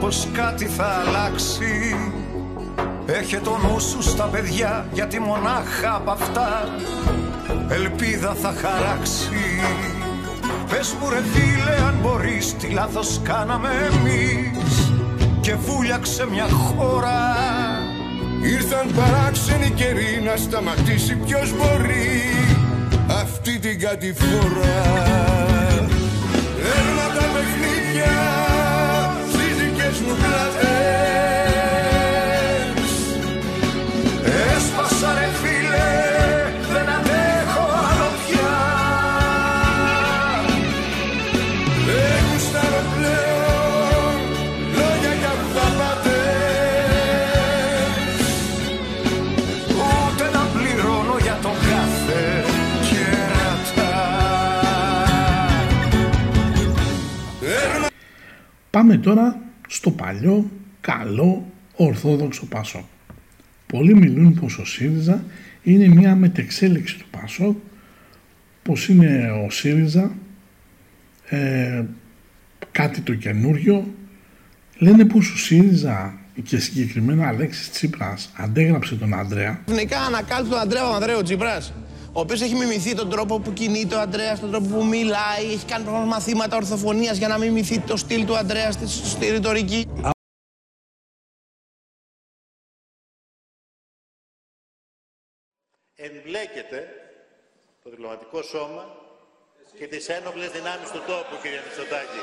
[0.00, 1.96] πως κάτι θα αλλάξει
[3.18, 6.68] Έχε το νους σου στα παιδιά γιατί μονάχα απ' αυτά
[7.68, 9.28] ελπίδα θα χαράξει.
[10.70, 14.92] Πες μου ρε φίλε αν μπορείς τι λάθος κάναμε εμείς.
[15.40, 17.36] Και βούλιαξε μια χώρα.
[18.42, 22.20] Ήρθαν παράξενοι καιροί να σταματήσει ποιος μπορεί
[23.22, 24.80] αυτή την κατηφόρα.
[26.76, 28.16] Έρνα τα παιχνίδια
[29.32, 31.19] στις δικές μου πλατές
[58.80, 60.50] Πάμε τώρα στο παλιό,
[60.80, 62.88] καλό, ορθόδοξο Πάσο.
[63.66, 65.24] Πολλοί μιλούν πως ο ΣΥΡΙΖΑ
[65.62, 67.56] είναι μια μετεξέλιξη του Πάσο,
[68.62, 70.10] πως είναι ο ΣΥΡΙΖΑ
[71.28, 71.82] ε,
[72.72, 73.86] κάτι το καινούριο.
[74.78, 80.82] Λένε πως ο ΣΥΡΙΖΑ και συγκεκριμένα Αλέξης Τσίπρας αντέγραψε τον Ανδρέα Ξαφνικά ανακάλυψε τον Αντρέα
[80.82, 81.72] Παπανδρέου ο Τσίπρας,
[82.12, 85.64] ο οποίος έχει μιμηθεί τον τρόπο που κινείται ο Αντρέας, τον τρόπο που μιλάει, έχει
[85.64, 89.86] κάνει προφανώς μαθήματα ορθοφωνίας για να μιμηθεί το στυλ του Αντρέας στη, στη ρητορική.
[96.02, 96.78] εμπλέκεται
[97.82, 98.84] το διπλωματικό σώμα
[99.78, 102.22] και τις ένοπλες δυνάμεις του τόπου, κύριε Μητσοτάκη.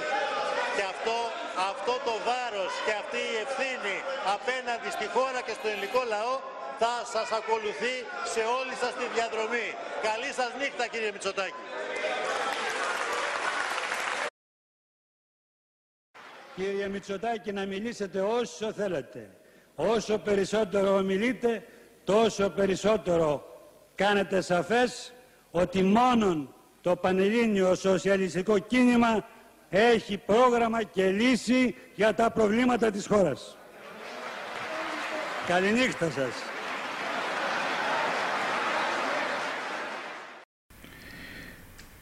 [0.75, 1.17] Και αυτό,
[1.69, 3.95] αυτό το βάρος και αυτή η ευθύνη
[4.35, 6.35] απέναντι στη χώρα και στο ελληνικό λαό
[6.79, 7.95] θα σας ακολουθεί
[8.33, 9.67] σε όλη σας τη διαδρομή.
[10.09, 11.63] Καλή σας νύχτα, κύριε Μητσοτάκη.
[16.55, 19.29] Κύριε Μητσοτάκη, να μιλήσετε όσο θέλετε.
[19.75, 21.63] Όσο περισσότερο ομιλείτε,
[22.03, 23.57] τόσο περισσότερο
[23.95, 25.13] κάνετε σαφές
[25.51, 29.25] ότι μόνον το Πανελλήνιο Σοσιαλιστικό Κίνημα
[29.69, 33.57] έχει πρόγραμμα και λύση για τα προβλήματα της χώρας.
[35.47, 36.56] Καληνύχτα σας.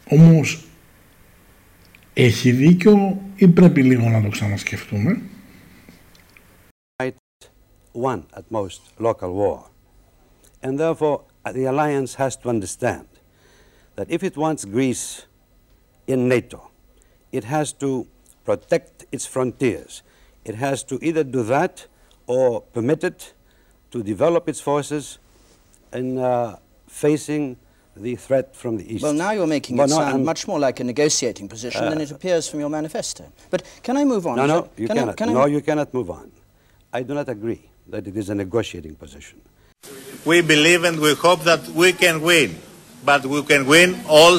[0.09, 0.67] Όμως
[2.13, 5.21] έχει δίκιο ή πρέπει λίγο να το ξανασκεφτούμε.
[7.95, 9.69] one at most local war.
[10.61, 13.07] And therefore, uh, the alliance has to understand
[13.95, 15.25] that if it wants Greece
[16.05, 16.71] in NATO,
[17.31, 18.07] it has to
[18.43, 20.03] protect its frontiers.
[20.43, 21.87] It has to either do that
[22.27, 23.33] or permit it
[23.91, 25.19] to develop its forces
[25.93, 27.57] in uh, facing
[28.06, 29.02] the threat from the east.
[29.04, 31.82] Well, now you're making Well, it no, sound I'm- much more like a negotiating position
[31.90, 33.24] than Uh, it appears from your manifesto.
[33.52, 34.36] But can I move on?
[34.42, 35.16] No, no, Can- you can I- cannot.
[35.20, 36.26] can I no, move- you cannot move on.
[36.98, 39.36] I do not agree that it is a negotiating position.
[40.30, 42.50] We believe and we hope that we can win.
[43.10, 44.34] But we can win all,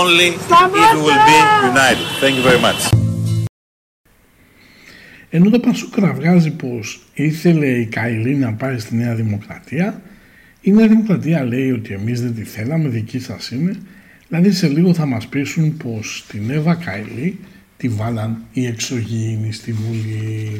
[0.00, 1.38] only if we will be
[1.72, 2.06] united.
[2.22, 2.80] Thank you very much.
[5.30, 10.02] Ενώ το Πασόκ κραυγάζει πως ήθελε η Καηλή να πάει στη Νέα Δημοκρατία,
[10.65, 13.75] η Νέα Δημοκρατία λέει ότι εμείς δεν τη θέλαμε, δική σας είναι,
[14.27, 17.39] δηλαδή σε λίγο θα μας πείσουν πως την Εύα Καηλή
[17.77, 20.59] τη βάλαν οι εξωγήινοι στη Βουλή.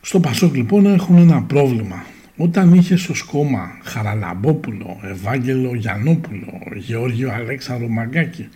[0.00, 2.04] Στο Πασόκ λοιπόν έχουν ένα πρόβλημα.
[2.36, 8.48] Όταν είχε στο σκόμα Χαραλαμπόπουλο, Ευάγγελο Γιαννόπουλο, Γεώργιο Αλέξανδρο Μαγκάκη,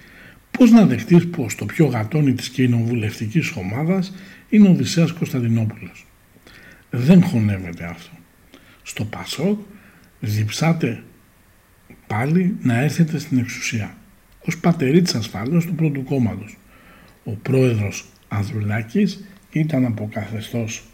[0.51, 4.15] πώς να δεχτείς πως το πιο γατόνι της κοινοβουλευτικής ομάδας
[4.49, 6.07] είναι ο Οδυσσέας Κωνσταντινόπουλος.
[6.91, 8.16] Δεν χωνεύεται αυτό.
[8.87, 9.61] Στο Πασόκ
[10.21, 11.03] διψάτε
[12.07, 13.97] πάλι να έρθετε στην εξουσία.
[14.45, 16.57] Ως πατερίτης ασφαλώς του πρώτου κόμματος.
[17.25, 20.85] Ο πρόεδρος Ανδρουλάκης ήταν από καθεστώς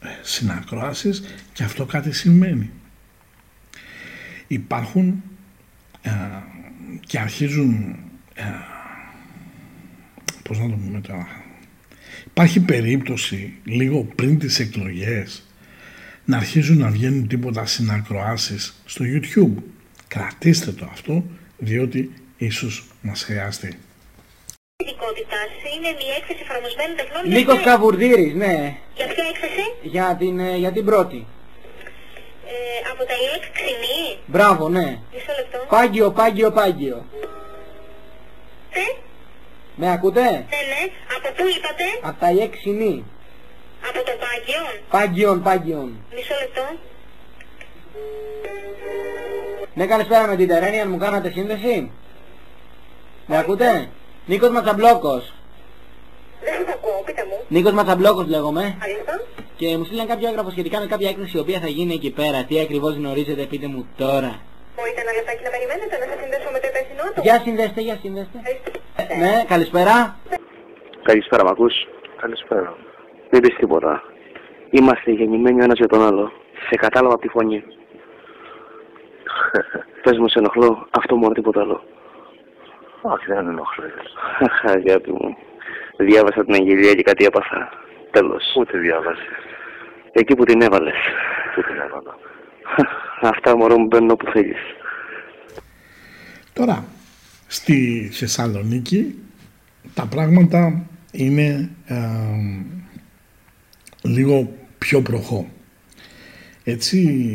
[0.00, 1.22] ε, συνακρόασης
[1.52, 2.70] και αυτό κάτι σημαίνει.
[4.46, 5.22] Υπάρχουν
[6.02, 6.10] ε,
[7.06, 7.96] και αρχίζουν
[8.34, 8.42] ε,
[10.42, 11.26] πώς να το πούμε τώρα
[12.24, 15.47] υπάρχει περίπτωση λίγο πριν τις εκλογές
[16.28, 19.62] να αρχίζουν να βγαίνουν τίποτα συνακροάσεις στο YouTube
[20.08, 21.24] κρατήστε το αυτό
[21.58, 23.78] διότι ίσως μας χρειαστεί
[25.78, 27.22] είναι μια έκθεση εφαρμοσμένων τεχνών.
[27.28, 28.76] Νίκος Καβουρδίρης, ναι.
[28.96, 31.26] Για ποια έκθεση; Για την, ε, για την πρώτη.
[32.46, 34.18] Ε, από τα ΙΕΚ ξινή.
[34.26, 34.98] Μπράβο, ναι.
[35.12, 35.58] Μισό λεπτό.
[35.68, 37.06] Πάγκιο, πάγκιο, πάγκιο.
[38.72, 38.86] Τι;
[39.74, 40.82] Με ακούτε; Ναι, ναι.
[41.16, 43.04] Από πού είπατε; Από τα ΙΕΚ Ξινή.
[43.88, 44.74] Από το Πάγιον.
[44.90, 45.96] Πάγιον, Πάγιον.
[46.14, 46.62] Μισό λεπτό.
[49.74, 51.90] Ναι, καλησπέρα με την Τερένη, αν μου κάνατε σύνδεση.
[53.26, 53.88] Με ακούτε;
[54.26, 55.32] Νίκος Ματσαμπλόκος.
[56.44, 57.44] Δεν σας ακούω, πείτε μου.
[57.48, 58.76] Νίκος Ματσαμπλόκος λέγομαι.
[58.82, 59.20] Αλήθεια.
[59.56, 62.44] Και μου στείλαν κάποιο έγγραφο σχετικά με κάποια έκθεση η οποία θα γίνει εκεί πέρα.
[62.44, 64.40] Τι ακριβώς γνωρίζετε, πείτε μου τώρα.
[64.76, 67.20] Μπορείτε ένα λεπτάκι να περιμένετε, να σας συνδέσω με το υπεύθυνό του.
[67.22, 68.38] Για συνδέστε, για συνδέστε.
[68.96, 70.16] Ε, ναι, καλησπέρα.
[71.02, 71.74] Καλησπέρα, μ' ακούς;
[72.20, 72.76] Καλησπέρα.
[73.30, 74.02] Μην πεις τίποτα.
[74.70, 76.32] Είμαστε γεννημένοι ο ένας για τον άλλο.
[76.68, 77.62] Σε κατάλαβα από τη φωνή.
[80.02, 80.88] Πες μου, σε ενοχλώ.
[80.90, 81.82] Αυτό μόνο τίποτα άλλο.
[83.02, 83.92] Όχι, δεν ενοχλείς.
[84.62, 85.36] Αγάπη μου.
[85.96, 87.68] Διάβασα την αγγελία και κάτι έπαθα.
[88.10, 88.44] Τέλος.
[88.54, 89.24] Πού τη διάβασες;
[90.12, 90.96] Εκεί που την έβαλες.
[91.54, 92.16] Πού την έβαλα;
[93.32, 94.58] Αυτά μωρό μου μπαίνουν όπου θέλεις.
[96.52, 96.84] Τώρα,
[97.46, 99.22] στη Θεσσαλονίκη
[99.94, 101.96] τα πράγματα είναι ε,
[104.08, 105.48] λίγο πιο προχώ.
[106.64, 107.28] Έτσι,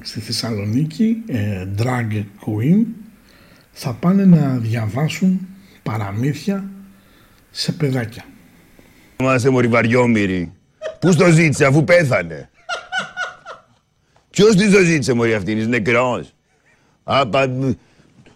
[0.00, 2.84] στη Θεσσαλονίκη, ε, drag queen
[3.72, 5.48] θα πάνε να διαβάσουν
[5.82, 6.64] παραμύθια
[7.50, 8.24] σε παιδάκια.
[9.20, 10.52] Είμαστε μωρή βαριόμοιροι.
[11.00, 12.50] Πού το ζήτησε αφού πέθανε.
[14.30, 16.34] Ποιος της το ζήτησε μωρή αυτή, είναι νεκρός;
[17.04, 17.48] Απα,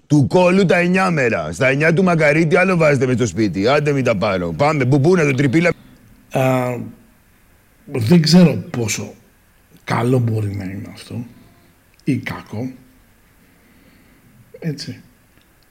[0.06, 1.52] του κόλου τα εννιά μέρα.
[1.52, 3.68] Στα εννιά του μακαρίτι άλλο βάζετε μες στο σπίτι.
[3.68, 4.52] Άντε μην τα πάρω.
[4.52, 5.70] Πάμε, που πού να το τρυπήλα.
[6.30, 6.76] Α,
[7.92, 9.14] δεν ξέρω πόσο
[9.84, 11.26] καλό μπορεί να είναι αυτό
[12.04, 12.72] ή κακό.
[14.58, 15.00] Έτσι.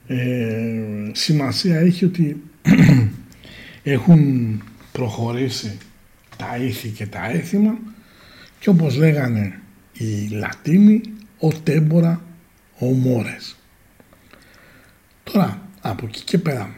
[0.08, 2.44] Ε, σημασία έχει ότι
[3.84, 5.78] έχουν προχωρήσει
[6.38, 7.78] τα ήθη και τα έθιμα
[8.60, 9.60] και όπως λέγανε
[9.94, 11.02] οι Λατίνοι
[11.40, 12.22] ο τέμπορα
[12.80, 13.56] ο μόρες.
[15.24, 16.76] Τώρα, από εκεί και πέρα,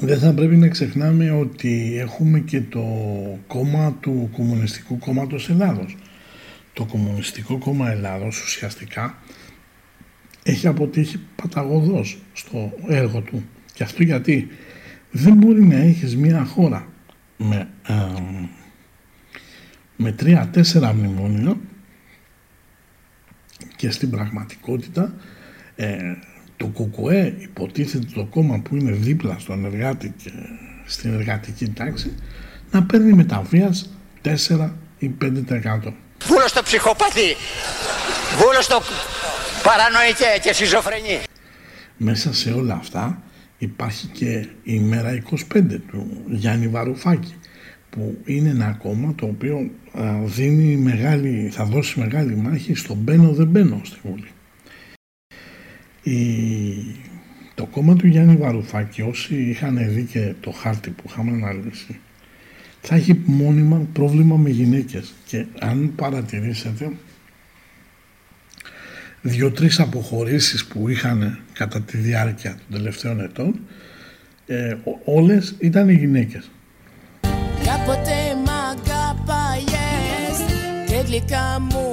[0.00, 2.84] δεν θα πρέπει να ξεχνάμε ότι έχουμε και το
[3.46, 5.96] κόμμα του Κομμουνιστικού Κόμματος Ελλάδος.
[6.72, 9.18] Το Κομμουνιστικό Κόμμα Ελλάδος ουσιαστικά
[10.42, 13.44] έχει αποτύχει παταγωδός στο έργο του.
[13.74, 14.48] Και αυτό γιατί
[15.10, 16.88] δεν μπορεί να έχεις μια χώρα
[17.36, 17.94] με, ε,
[19.96, 21.56] με τρία-τέσσερα μνημόνια
[23.76, 25.14] και στην πραγματικότητα
[25.76, 26.14] ε,
[26.64, 30.30] το ΚΚΕ υποτίθεται το κόμμα που είναι δίπλα στον εργάτη και
[30.84, 32.14] στην εργατική τάξη
[32.70, 33.90] να παίρνει μεταβίας
[34.24, 35.32] 4 ή 5%.
[36.24, 37.36] Βούλος στο ψυχοπαθή,
[38.36, 38.80] βούλος στο
[39.62, 41.20] παρανοϊκέ και σιζοφρενή.
[41.96, 43.22] Μέσα σε όλα αυτά
[43.58, 47.34] υπάρχει και η μέρα 25 του Γιάννη Βαρουφάκη
[47.90, 49.70] που είναι ένα κόμμα το οποίο
[50.24, 54.33] δίνει μεγάλη, θα δώσει μεγάλη μάχη στο μπαίνω δεν μπαίνω στη Βουλή.
[56.04, 56.16] Η...
[57.54, 62.00] Το κόμμα του Γιάννη Βαρουφάκη όσοι είχαν δει και το χάρτη που είχαμε αναλύσει
[62.86, 66.90] θα έχει μόνιμα πρόβλημα με γυναίκες και αν παρατηρήσετε
[69.22, 73.60] δύο-τρεις αποχωρήσεις που είχαν κατά τη διάρκεια των τελευταίων ετών
[74.46, 76.50] ε, όλες ήταν οι γυναίκες.
[77.64, 80.38] Κάποτε μ' αγαπάγες
[80.86, 81.83] και γλυκά μου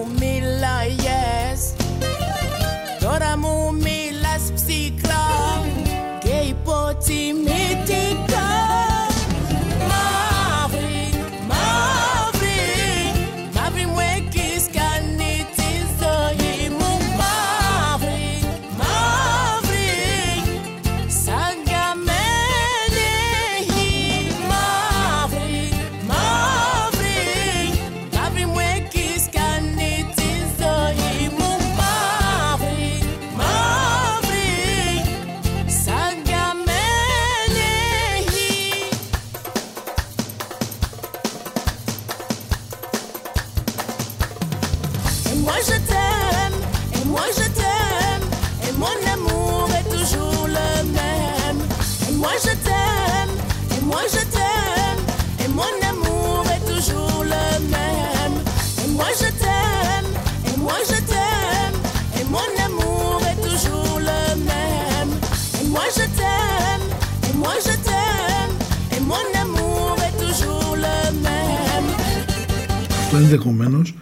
[73.32, 73.96] ενδεχομένως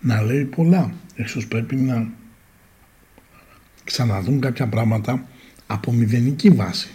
[0.00, 0.94] να λέει πολλά.
[1.16, 2.08] Ίσως πρέπει να
[3.84, 5.26] ξαναδούν κάποια πράγματα
[5.66, 6.88] από μηδενική βάση.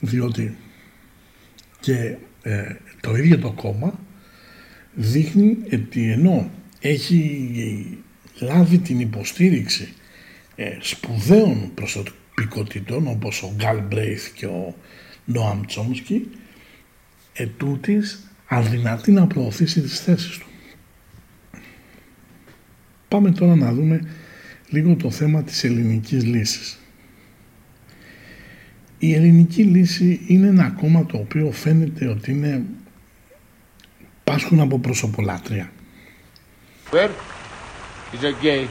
[0.00, 0.56] Διότι
[1.80, 3.98] και ε, το ίδιο το κόμμα
[4.94, 6.50] δείχνει ότι ενώ
[6.80, 7.98] έχει
[8.40, 9.92] λάβει την υποστήριξη
[10.56, 14.74] ε, σπουδαίων προσωπικότητων όπως ο Γκάλ Μπρέιθ και ο
[15.24, 16.28] Νόαμ Τσόμσκι
[17.34, 20.46] ετούτης αδυνατεί να προωθήσει τις θέσεις του.
[23.08, 24.08] Πάμε τώρα να δούμε
[24.68, 26.78] λίγο το θέμα της ελληνικής λύσης.
[28.98, 32.64] Η ελληνική λύση είναι ένα κόμμα το οποίο φαίνεται ότι είναι
[34.24, 35.70] πάσχουν από προσωπολάτρια.
[36.90, 37.10] Where
[38.12, 38.68] is okay.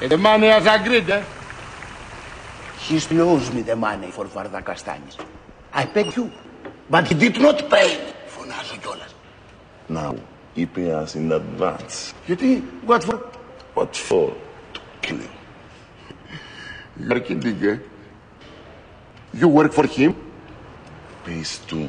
[0.00, 1.22] And the money has agreed, eh?
[2.84, 5.16] He owes me the money for Vardakastanis.
[5.72, 6.30] I beg you.
[6.91, 8.13] But he did not pay me.
[8.27, 9.15] Φωνάζω κιόλας.
[9.89, 10.15] Now,
[10.55, 12.13] he pay us in advance.
[12.25, 13.19] Γιατί, what for?
[13.73, 14.33] What for?
[14.73, 15.33] To kill him.
[16.99, 17.77] You're kidding, eh?
[19.33, 20.15] You work for him?
[21.25, 21.87] Pays too.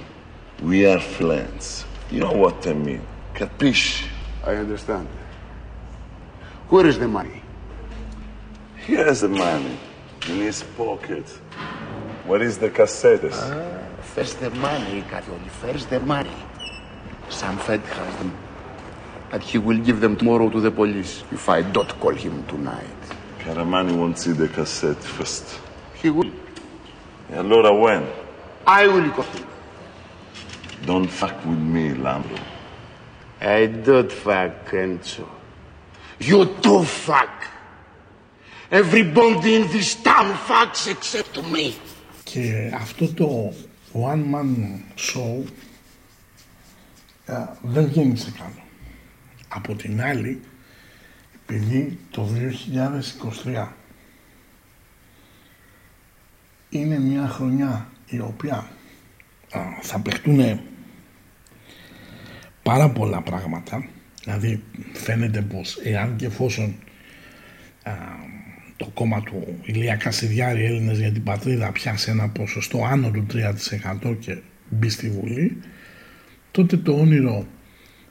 [0.62, 1.84] We are friends.
[2.10, 3.02] You know what I mean.
[3.34, 4.04] Capisci?
[4.44, 5.08] I understand.
[6.68, 7.42] Where is the money?
[8.86, 9.78] He has the money
[10.28, 11.26] in his pocket.
[12.26, 13.38] Where is the cassettes?
[14.14, 15.48] First the money, Katholi.
[15.48, 16.36] First the money.
[17.28, 18.36] Some Fed has them.
[19.30, 23.00] But he will give them tomorrow to the police if I don't call him tonight.
[23.40, 25.60] Caramani won't see the cassette first.
[25.94, 26.30] He will.
[27.32, 28.06] Allora when?
[28.66, 29.46] I will call him.
[30.86, 32.38] Don't fuck with me, Lambro.
[33.40, 35.28] I don't fuck, Enzo.
[36.20, 37.44] You do fuck.
[38.70, 41.74] Everybody in this town fucks except me.
[42.24, 43.52] Και αυτό το
[43.93, 45.43] one man show
[47.25, 48.63] α, δεν βγαίνει σε καλό.
[49.47, 50.41] Από την άλλη,
[51.43, 52.29] επειδή το
[53.45, 53.67] 2023
[56.69, 58.55] είναι μια χρονιά η οποία
[59.51, 60.61] α, θα παιχτούν
[62.63, 63.87] πάρα πολλά πράγματα,
[64.23, 64.63] δηλαδή
[64.93, 66.75] φαίνεται πως εάν και εφόσον
[67.83, 67.91] α,
[68.83, 73.25] το κόμμα του Ηλία Κασιδιάρη Έλληνες για την πατρίδα πιάσει ένα ποσοστό άνω του
[74.03, 74.37] 3% και
[74.69, 75.57] μπει στη Βουλή,
[76.51, 77.45] τότε το όνειρο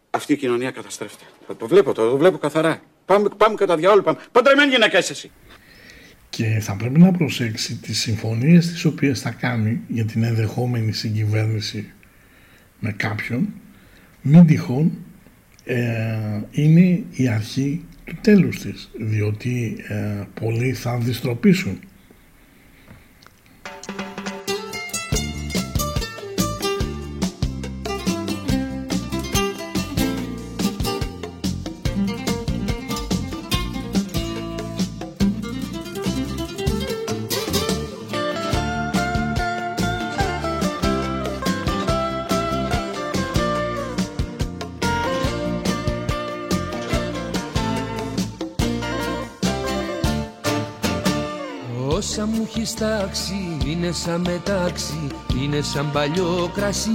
[0.09, 1.23] Αυτή η κοινωνία καταστρέφεται.
[1.57, 2.82] Το βλέπω, το, το βλέπω καθαρά.
[3.05, 4.17] Πάμε, πάμε κατά διάολο, πάμε.
[4.32, 5.32] Παντρεμένη γυναίκα είσαι εσύ.
[6.36, 11.91] Και θα πρέπει να προσέξει τις συμφωνίες τις οποίες θα κάνει για την ενδεχόμενη συγκυβέρνηση
[12.79, 13.53] με κάποιον,
[14.21, 14.91] μην τυχόν
[15.65, 21.79] ε, είναι η αρχή του τέλους της, διότι ε, πολλοί θα δυστροπήσουν.
[53.16, 55.07] Έχει τάξει είναι σαν μετάξι,
[55.41, 56.89] είναι σαν παλιό κρασί.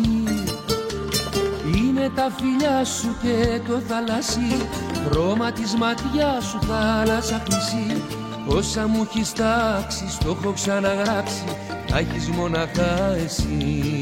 [1.77, 4.69] Είναι τα φιλιά σου και το θαλασσί,
[5.07, 8.03] χρώμα της ματιάς σου θάλασσα χρυσή.
[8.47, 11.45] Όσα μου έχεις τάξει, στο έχω ξαναγράψει,
[11.91, 14.00] τα έχεις μοναχά εσύ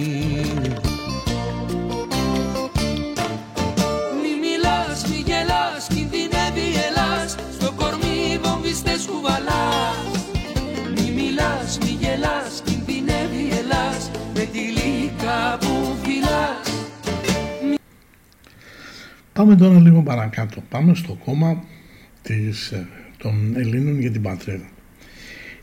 [19.39, 20.63] Πάμε τώρα λίγο παρακάτω.
[20.69, 21.65] Πάμε στο κόμμα
[22.23, 24.69] της, ε, των Ελλήνων για την πατρίδα.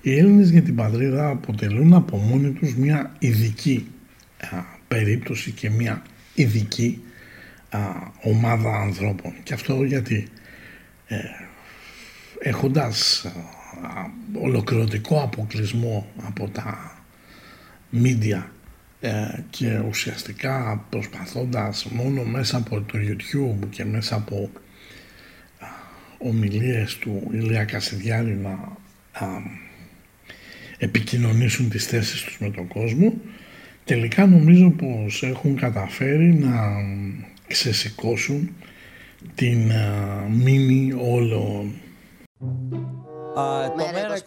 [0.01, 3.88] Οι Έλληνες για την πατρίδα αποτελούν από μόνοι τους μια ειδική
[4.39, 4.57] α,
[4.88, 6.01] περίπτωση και μια
[6.34, 7.01] ειδική
[7.69, 7.80] α,
[8.21, 9.34] ομάδα ανθρώπων.
[9.43, 10.28] Και αυτό γιατί
[11.07, 11.17] ε,
[12.39, 13.32] έχοντας α,
[14.41, 16.91] ολοκληρωτικό αποκλεισμό από τα
[17.89, 18.55] μίντια ε,
[19.49, 24.49] και ουσιαστικά προσπαθώντας μόνο μέσα από το YouTube και μέσα από
[25.59, 25.67] α,
[26.17, 28.51] ομιλίες του Ηλία Κασιδιάρη να
[29.11, 29.27] α,
[30.77, 33.13] επικοινωνήσουν τις θέσεις τους με τον κόσμο
[33.85, 36.53] τελικά νομίζω πως έχουν καταφέρει να
[37.47, 38.55] ξεσηκώσουν
[39.35, 41.73] την α, μήνυ όλων.
[43.39, 44.17] Α, το μέρα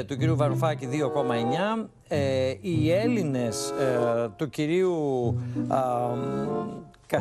[0.00, 1.86] 25 του κυρίου Βαρουφάκη 2,9.
[2.08, 4.94] Ε, οι Έλληνες ε, του κυρίου
[5.68, 5.78] α,
[7.06, 7.20] Κα...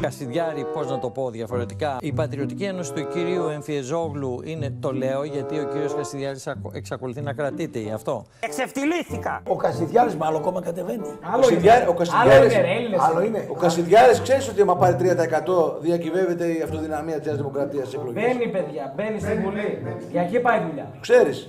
[0.00, 1.96] Κασιδιάρη, πώς να το πω διαφορετικά.
[2.00, 7.20] Η Πατριωτική Ένωση του κυρίου Εμφιεζόγλου είναι το λέω γιατί ο κύριος Κασιδιάρης ακο- εξακολουθεί
[7.20, 8.24] να κρατείται γι' αυτό.
[8.40, 9.42] Εξευτελίστηκα.
[9.48, 11.06] Ο Κασιδιάρης με άλλο κόμμα κατεβαίνει.
[11.34, 13.00] Ο Κασιδιάρη- ο Κασιδιάρης- Άλλο είναι, ρε, Έλληνες.
[13.00, 13.46] Άλλο είναι.
[13.50, 18.22] Ο Κασιδιάρης ξέρεις ότι άμα πάρει 3% διακυβεύεται η αυτοδυναμία της Νέας Δημοκρατίας στις εκλογές.
[18.22, 19.82] Μπαίνει, παιδιά, μπαίνει στην Βουλή.
[20.10, 20.90] Για εκεί πάει η δουλειά.
[21.00, 21.48] Ξέρεις.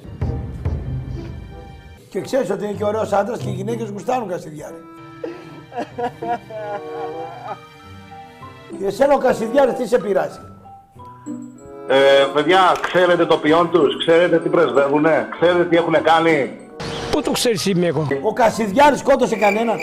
[2.10, 4.76] Και ξέρεις ότι είναι και ωραίος άντρας και οι γυναίκες γουστάρουν Κασιδιάρη.
[8.80, 10.40] Και εσένα ο Κασιδιάρης τι σε πειράζει;
[11.88, 16.58] Ε, παιδιά, ξέρετε το ποιόν τους, ξέρετε τι πρεσβεύουνε, ξέρετε τι έχουν κάνει.
[17.12, 18.08] Πού το ξέρεις είμαι εγώ.
[18.22, 19.78] Ο Κασιδιάρης σκότωσε κανέναν.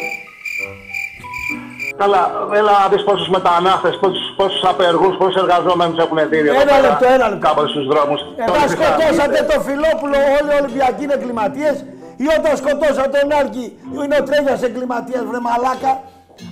[1.97, 6.65] Καλά, έλα να δεις πόσους μετανάστες, πόσους, πόσους απεργούς, πόσους εργαζόμενους έχουν δει εδώ Ένα
[6.65, 7.47] πέρα, λεπτό, ένα λεπτό.
[7.47, 8.21] Κάπου στους δρόμους.
[8.49, 11.85] Όταν σκοτώσατε το Φιλόπουλο όλοι οι Ολυμπιακοί είναι εγκληματίες
[12.25, 13.73] ή όταν σκοτώσατε τον Άρκη
[14.05, 15.93] είναι ο Τρέγιας εγκληματίας βρε μαλάκα.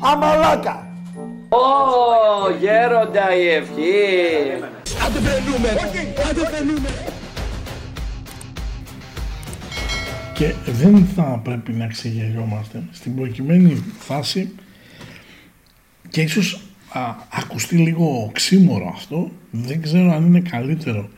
[0.01, 0.77] Αμαλάκα.
[1.49, 3.95] Ω, γέροντα η ευχή.
[5.05, 5.69] Άντε φαινούμε.
[6.31, 6.89] Άντε φαινούμε.
[10.35, 12.83] Και δεν θα πρέπει να ξεγελιόμαστε.
[12.93, 14.55] Στην προκειμένη φάση
[16.09, 16.61] και ίσως
[16.93, 17.01] α,
[17.33, 21.09] ακουστεί λίγο οξύμορο αυτό, δεν ξέρω αν είναι καλύτερο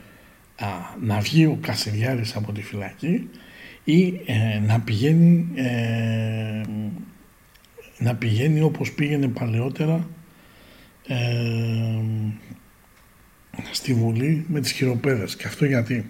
[0.60, 0.66] α,
[1.00, 3.28] να βγει ο Κασιδιάρης από τη φυλακή
[3.84, 6.62] ή ε, να πηγαίνει ε,
[7.98, 10.08] να πηγαίνει όπως πήγαινε παλαιότερα
[11.06, 11.16] ε,
[13.70, 15.36] στη Βουλή με τις χειροπέδες.
[15.36, 16.06] Και αυτό γιατί;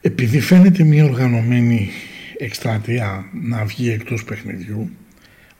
[0.00, 1.90] Επειδή φαίνεται μια οργανωμένη
[2.38, 4.90] εκστρατεία να βγει εκτός παιχνιδιού,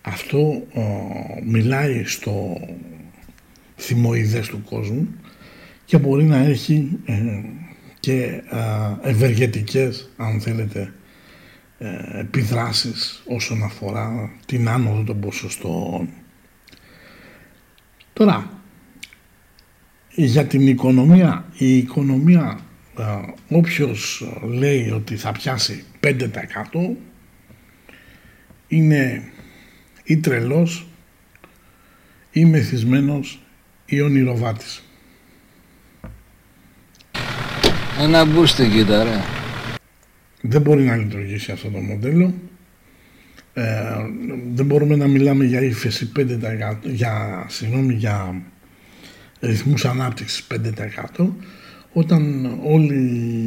[0.02, 0.82] αυτό ε,
[1.44, 2.60] μιλάει στο
[3.76, 5.08] θυμοειδές του κόσμου
[5.84, 7.42] και μπορεί να έχει ε,
[8.00, 8.42] και
[9.02, 10.92] ε, ευεργετικές, αν θέλετε,
[11.78, 16.08] ε, επιδράσεις όσον αφορά την άνοδο των ποσοστών.
[18.12, 18.50] Τώρα,
[20.14, 22.60] για την οικονομία, η οικονομία
[22.98, 23.04] ε,
[23.48, 26.18] όποιος λέει ότι θα πιάσει 5%
[28.68, 29.32] είναι
[30.04, 30.86] ή τρελός
[32.32, 33.40] ή μεθυσμένος
[33.86, 34.87] ή ονειροβάτης.
[38.00, 39.20] Ένα μπούστε κοίτα ρε.
[40.40, 42.34] Δεν μπορεί να λειτουργήσει αυτό το μοντέλο.
[43.52, 43.64] Ε,
[44.54, 48.42] δεν μπορούμε να μιλάμε για ύφεση 5%, για, συγγνώμη, για
[49.40, 50.46] ρυθμούς ανάπτυξης
[51.18, 51.26] 5%
[51.92, 52.94] όταν όλη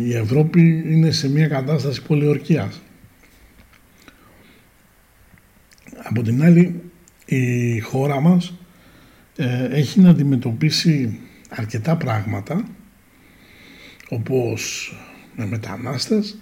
[0.05, 2.81] η Ευρώπη είναι σε μια κατάσταση πολιορκίας.
[6.03, 6.81] Από την άλλη,
[7.25, 8.53] η χώρα μας
[9.35, 12.63] ε, έχει να αντιμετωπίσει αρκετά πράγματα
[14.13, 14.93] όπως
[15.35, 16.37] με μετανάστες,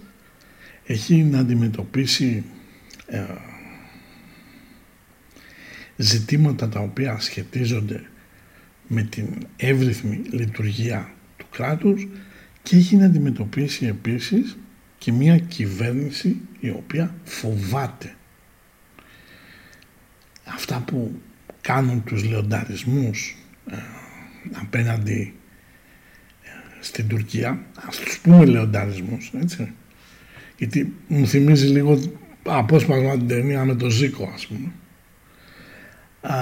[0.86, 2.44] έχει να αντιμετωπίσει
[3.06, 3.24] ε,
[5.96, 8.04] ζητήματα τα οποία σχετίζονται
[8.88, 12.08] με την εύρυθμη λειτουργία του κράτους
[12.64, 14.58] και έχει να αντιμετωπίσει επίσης
[14.98, 18.16] και μια κυβέρνηση η οποία φοβάται.
[20.46, 21.22] Αυτά που
[21.62, 23.36] κάνουν τους λεονταρισμούς
[23.72, 23.76] ε,
[24.52, 25.39] απέναντι ε,
[26.80, 29.74] στην Τουρκία ας τους πούμε λεονταρισμούς έτσι
[30.58, 32.00] γιατί μου θυμίζει λίγο
[32.44, 34.72] απόσπασμα την ταινία με το Ζήκο ας πούμε
[36.22, 36.36] Α,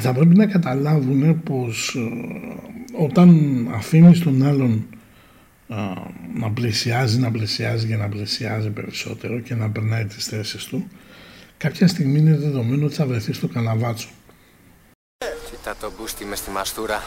[0.00, 4.86] θα πρέπει να καταλάβουν πως ε, όταν αφήνεις τον άλλον
[5.68, 5.76] α,
[6.34, 10.88] να πλησιάζει, να πλησιάζει και να πλησιάζει περισσότερο και να περνάει τις θέσεις του
[11.62, 14.08] κάποια στιγμή είναι δεδομένο ότι θα βρεθεί στο καναβάτσο.
[15.50, 17.02] Κοίτα το μπούστι μες στη μαστούρα.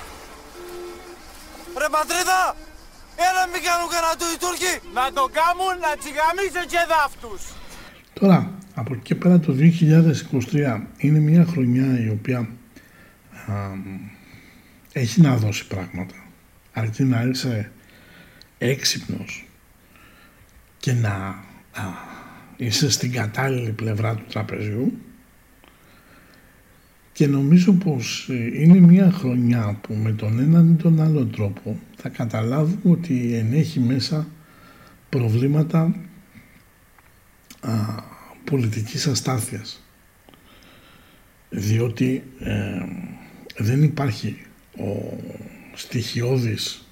[1.82, 2.42] Ρε πατρίδα!
[3.28, 4.74] Έλα μην κάνουν κανένα του οι Τούρκοι!
[4.98, 7.42] Να το κάνουν να τσιγαμίσω και δάφτους!
[8.20, 8.38] Τώρα,
[8.76, 9.52] από εκεί και πέρα το
[10.54, 13.54] 2023 είναι μια χρονιά η οποία α,
[14.92, 16.16] έχει να δώσει πράγματα.
[16.74, 17.72] Αρκεί να είσαι
[18.58, 19.48] έξυπνος
[20.78, 21.14] και να
[21.72, 21.84] α,
[22.58, 24.98] είσαι στην κατάλληλη πλευρά του τραπεζιού
[27.16, 31.80] και νομίζω πως ε, είναι μια χρονιά που με τον έναν ή τον άλλο τρόπο
[31.96, 34.28] θα καταλάβουμε ότι ενέχει μέσα
[35.10, 35.96] προβλήματα
[37.60, 37.72] α,
[38.44, 39.84] πολιτικής αστάθειας.
[41.50, 42.86] Διότι ε,
[43.58, 44.38] δεν υπάρχει
[44.78, 45.18] ο
[45.74, 46.88] στοιχειώδης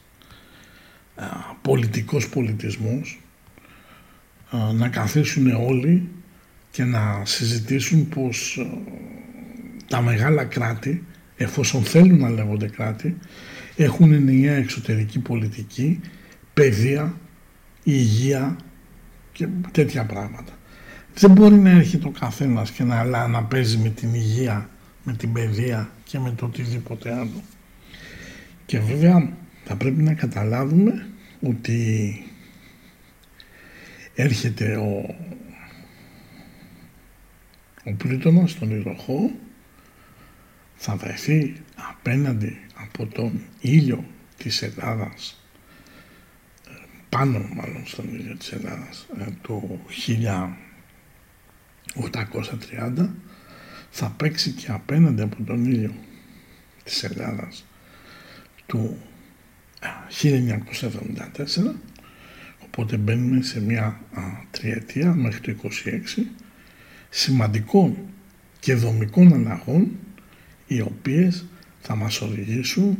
[1.15, 1.26] α,
[1.61, 3.21] πολιτικός πολιτισμός
[4.51, 6.09] ε, να καθίσουν όλοι
[6.71, 8.67] και να συζητήσουν πως ε,
[9.88, 11.03] τα μεγάλα κράτη,
[11.36, 13.17] εφόσον θέλουν να λέγονται κράτη,
[13.75, 15.99] έχουν ενιαία εξωτερική πολιτική,
[16.53, 17.17] παιδεία,
[17.84, 18.57] υγεία
[19.31, 20.53] και τέτοια πράγματα.
[21.13, 24.69] Δεν μπορεί να έρχεται ο καθένας και να, να παίζει με την υγεία,
[25.03, 27.43] με την παιδεία και με το οτιδήποτε άλλο.
[28.65, 31.07] Και βέβαια θα πρέπει να καταλάβουμε
[31.41, 32.17] ότι
[34.15, 35.15] έρχεται ο,
[37.84, 39.31] ο Πλούτονας στον υδροχό
[40.86, 44.05] θα βρεθεί απέναντι από τον ήλιο
[44.38, 45.43] της Ελλάδας
[47.09, 49.79] πάνω μάλλον στον ήλιο της Ελλάδας ε, το
[52.95, 53.09] 1830
[53.89, 55.93] θα παίξει και απέναντι από τον ήλιο
[56.84, 57.65] της Ελλάδας
[58.65, 58.97] του
[60.21, 61.73] 1974
[62.63, 64.21] οπότε μπαίνουμε σε μια α,
[64.51, 65.69] τριετία μέχρι το
[66.17, 66.21] 26
[67.09, 67.97] σημαντικών
[68.59, 69.91] και δομικών αλλαγών
[70.68, 71.45] οι οποίες
[71.80, 72.97] θα μας οδηγήσουν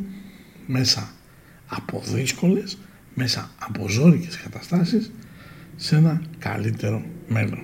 [0.66, 1.14] μέσα
[1.66, 2.78] από δύσκολες,
[3.14, 5.12] μέσα από ζώρικες καταστάσεις
[5.76, 7.62] σε ένα καλύτερο μέλλον.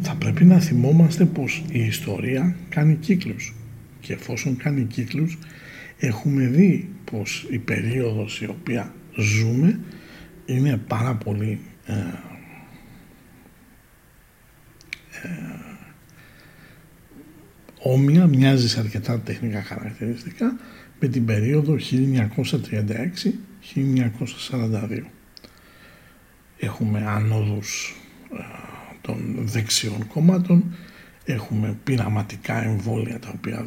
[0.00, 3.54] Θα πρέπει να θυμόμαστε πως η ιστορία κάνει κύκλους
[4.00, 5.38] και εφόσον κάνει κύκλους
[5.98, 9.80] έχουμε δει πως η περίοδος η οποία ζούμε
[10.46, 11.92] είναι πάρα πολύ ε,
[15.22, 15.71] ε,
[17.82, 20.56] όμοια, μοιάζει σε αρκετά τεχνικά χαρακτηριστικά
[21.00, 21.76] με την περίοδο
[23.74, 25.00] 1936-1942.
[26.58, 27.96] Έχουμε ανόδους
[28.32, 28.42] ε,
[29.00, 30.74] των δεξιών κομμάτων,
[31.24, 33.64] έχουμε πειραματικά εμβόλια τα οποία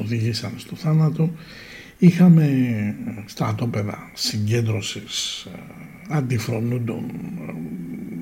[0.00, 1.30] οδήγησαν στο θάνατο,
[1.98, 2.46] είχαμε
[3.26, 5.50] στρατόπεδα συγκέντρωσης ε,
[6.08, 7.04] αντιφρονούντων,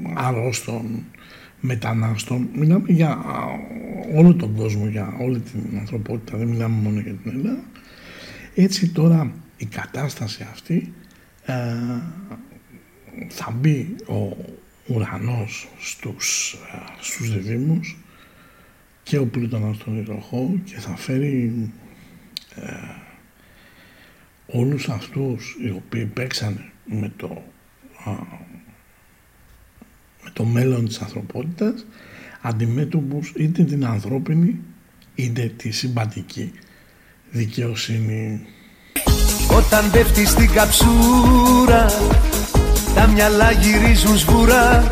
[0.07, 1.05] ε, αρρώστων,
[1.67, 2.49] μετανάστων.
[2.55, 3.19] Μιλάμε για
[4.14, 7.64] όλο τον κόσμο, για όλη την ανθρωπότητα, δεν μιλάμε μόνο για την Ελλάδα.
[8.55, 10.93] Έτσι τώρα η κατάσταση αυτή
[11.45, 11.55] ε,
[13.29, 14.37] θα μπει ο
[14.87, 17.97] ουρανός στους, ε, στους διδήμους
[19.03, 21.70] και ο Πλούτονας στον υδροχό και θα φέρει
[22.55, 22.73] ε,
[24.47, 27.43] όλους αυτούς οι οποίοι παίξανε με το,
[28.05, 28.56] με
[30.37, 31.87] το μέλλον της ανθρωπότητας
[32.41, 34.59] αντιμέτωπους είτε την ανθρώπινη
[35.15, 36.53] είτε τη συμπατική
[37.31, 38.47] δικαιοσύνη.
[39.57, 41.87] Όταν πέφτει στην καψούρα
[42.95, 44.91] τα μυαλά γυρίζουν σβούρα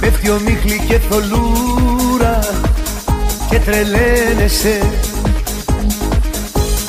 [0.00, 2.38] πέφτει ο μίχλη και θολούρα
[3.50, 4.90] και τρελαίνεσαι.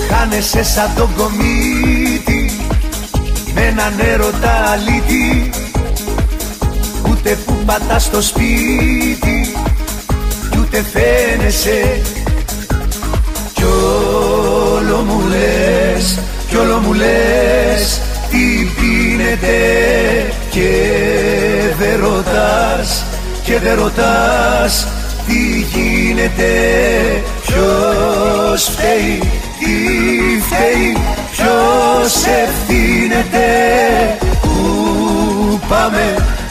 [0.10, 2.52] Χάνεσαι σαν τον κομίτη
[3.53, 5.49] με έναν έρωτα αλήτη
[7.26, 9.53] ούτε που πατάς στο σπίτι
[10.52, 12.02] κι ούτε φαίνεσαι.
[13.53, 16.19] Κι όλο μου λες
[16.49, 19.57] κι όλο μου λες τι πίνεται
[20.49, 20.69] και
[21.80, 23.03] δεν ρωτάς.
[23.43, 24.88] Και δεν ρωτάς
[25.27, 26.53] τι γίνεται
[27.45, 29.19] ποιος φταίει
[29.60, 29.76] τι
[30.41, 30.97] φταίει
[31.31, 33.47] ποιος ευθύνεται.
[34.41, 36.44] Που πάμε που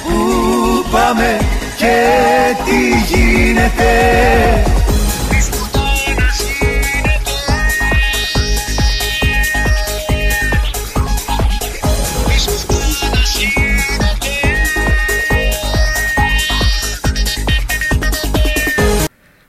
[0.94, 1.38] πάμε
[1.76, 1.94] και
[2.64, 3.92] τι γίνεται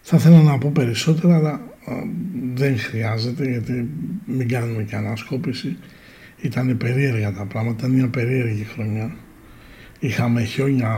[0.01, 1.61] Θα ήθελα να πω περισσότερα, αλλά
[2.53, 3.89] δεν χρειάζεται γιατί
[4.25, 5.77] μην κάνουμε και ανασκόπηση.
[6.41, 9.15] Ήταν περίεργα τα πράγματα, ήταν μια περίεργη χρονιά.
[10.05, 10.97] Είχαμε χιόνια,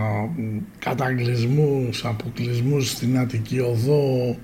[0.80, 4.38] καταγκλισμούς, αποκλεισμούς στην Αττική Οδό,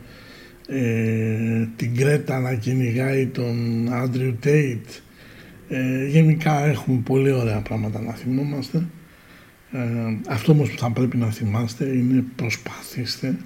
[0.67, 4.85] ε, την Κρέτα να κυνηγάει τον Άντριου Τέιτ.
[5.69, 8.85] Ε, γενικά έχουμε πολύ ωραία πράγματα να θυμόμαστε.
[9.71, 9.79] Ε,
[10.27, 13.37] αυτό όμως που θα πρέπει να θυμάστε είναι προσπαθήστε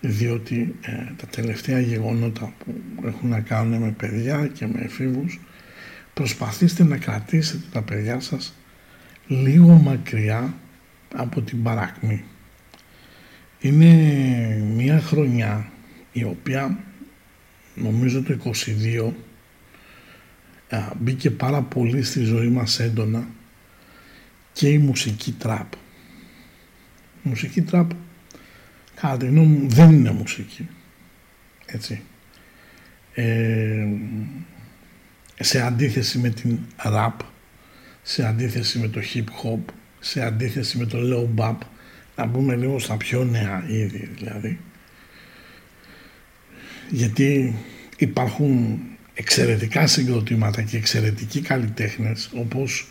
[0.00, 2.74] διότι ε, τα τελευταία γεγονότα που
[3.06, 5.40] έχουν να κάνουν με παιδιά και με εφήβους
[6.14, 8.54] προσπαθήστε να κρατήσετε τα παιδιά σας
[9.26, 10.54] λίγο μακριά
[11.14, 12.24] από την παρακμή.
[13.60, 13.92] Είναι
[14.74, 15.70] μια χρονιά
[16.12, 16.78] η οποία
[17.74, 19.12] νομίζω το 22
[20.98, 23.26] μπήκε πάρα πολύ στη ζωή μας έντονα
[24.52, 25.72] και η μουσική τραπ.
[27.24, 27.90] Η μουσική τραπ
[28.94, 30.68] κατά τη γνώμη μου δεν είναι μουσική.
[31.66, 32.02] Έτσι.
[33.14, 33.86] Ε,
[35.40, 37.20] σε αντίθεση με την ραπ
[38.02, 41.56] σε αντίθεση με το hip hop, σε αντίθεση με το low bap,
[42.16, 44.58] να μπούμε λίγο στα πιο νέα είδη δηλαδή.
[46.90, 47.54] Γιατί
[47.98, 48.80] υπάρχουν
[49.14, 52.88] εξαιρετικά συγκροτήματα και εξαιρετικοί καλλιτέχνες όπως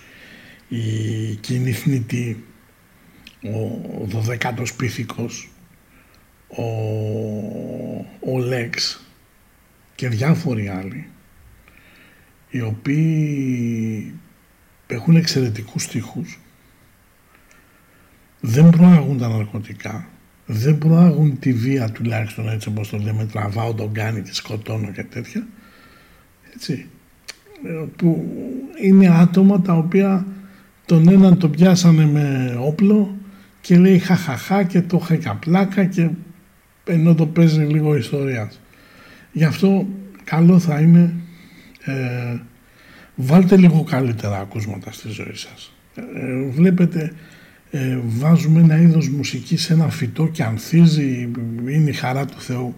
[0.67, 2.43] η Κοινή Θνητή,
[3.43, 5.49] ο Δωδεκάτος Πίθηκος,
[6.47, 6.63] ο,
[8.19, 9.05] ο Λέξ
[9.95, 11.07] και διάφοροι άλλοι
[12.49, 14.13] οι οποίοι
[14.91, 16.39] έχουν εξαιρετικούς στίχους.
[18.39, 20.07] Δεν προάγουν τα ναρκωτικά.
[20.45, 25.03] Δεν προάγουν τη βία τουλάχιστον έτσι όπως το λέμε τραβάω τον κάνει και σκοτώνω και
[25.03, 25.47] τέτοια.
[26.53, 26.85] Έτσι.
[27.65, 28.31] Ε, που
[28.81, 30.25] είναι άτομα τα οποία
[30.85, 33.17] τον έναν το πιάσανε με όπλο
[33.61, 36.09] και λέει χαχαχά και το είχα πλάκα και
[36.83, 38.59] ενώ το παίζει λίγο ιστορίας.
[39.31, 39.87] Γι' αυτό
[40.23, 41.13] καλό θα είναι
[41.85, 42.37] ε,
[43.21, 45.73] βάλτε λίγο καλύτερα ακούσματα στη ζωή σας.
[45.95, 47.13] Ε, βλέπετε
[47.71, 51.31] ε, βάζουμε ένα είδος μουσική σε ένα φυτό και ανθίζει,
[51.69, 52.75] είναι η χαρά του Θεού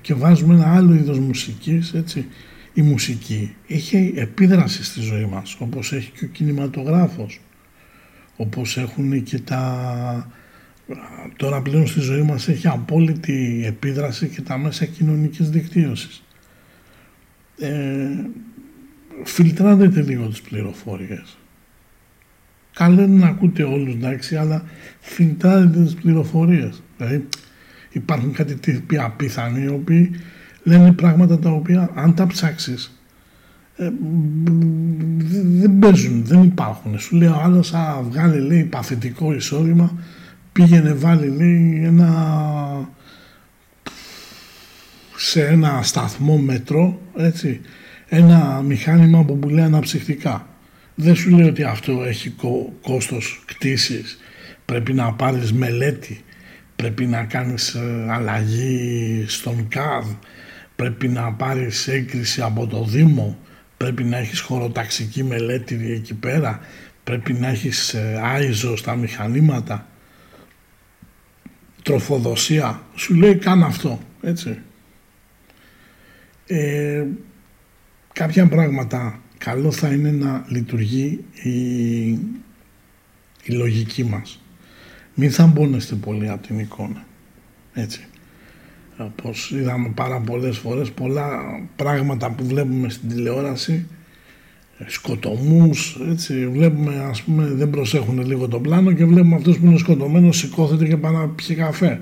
[0.00, 2.26] και βάζουμε ένα άλλο είδος μουσικής, έτσι.
[2.72, 7.40] Η μουσική έχει επίδραση στη ζωή μας, όπως έχει και ο κινηματογράφος,
[8.36, 10.30] όπως έχουν και τα...
[11.36, 16.24] Τώρα πλέον στη ζωή μας έχει απόλυτη επίδραση και τα μέσα κοινωνικής δικτύωσης.
[17.58, 17.70] Ε,
[19.22, 21.36] φιλτράρετε λίγο τις πληροφορίες.
[22.72, 24.64] Καλό είναι να ακούτε όλους, εντάξει, αλλά
[25.00, 26.82] φιλτράρετε τις πληροφορίες.
[26.96, 27.28] Δηλαδή
[27.90, 30.10] υπάρχουν κάτι τύποι απίθανοι οι οποίοι
[30.62, 32.98] λένε πράγματα τα οποία αν τα ψάξεις
[33.76, 33.90] ε,
[35.58, 36.98] δεν παίζουν, δεν υπάρχουν.
[36.98, 39.98] Σου λέει ο άλλος, α, βγάλει λέει παθητικό εισόδημα,
[40.52, 42.88] πήγαινε βάλει λέει ένα
[45.16, 47.60] σε ένα σταθμό μετρό, έτσι,
[48.14, 50.48] ένα μηχάνημα που πουλάει αναψυχτικά.
[50.94, 54.18] Δεν σου λέει ότι αυτό έχει κό, κόστος κτήσης,
[54.64, 56.24] πρέπει να πάρεις μελέτη,
[56.76, 60.06] πρέπει να κάνεις ε, αλλαγή στον ΚΑΔ,
[60.76, 63.38] πρέπει να πάρεις έγκριση από το Δήμο,
[63.76, 66.60] πρέπει να έχεις χωροταξική μελέτη εκεί πέρα,
[67.04, 67.94] πρέπει να έχεις
[68.34, 69.86] άιζο ε, στα μηχανήματα,
[71.82, 74.58] τροφοδοσία, σου λέει κάνε αυτό, έτσι.
[76.46, 77.04] Ε,
[78.14, 82.08] κάποια πράγματα καλό θα είναι να λειτουργεί η,
[83.44, 84.40] η λογική μας.
[85.14, 87.04] Μην θα μπώνεστε πολύ από την εικόνα.
[87.72, 88.06] Έτσι.
[88.96, 91.28] Όπως είδαμε πάρα πολλές φορές πολλά
[91.76, 93.86] πράγματα που βλέπουμε στην τηλεόραση
[94.86, 99.78] σκοτωμούς, έτσι, βλέπουμε ας πούμε δεν προσέχουν λίγο το πλάνο και βλέπουμε αυτός που είναι
[99.78, 102.00] σκοτωμένος σηκώθεται και πάει να πιει καφέ.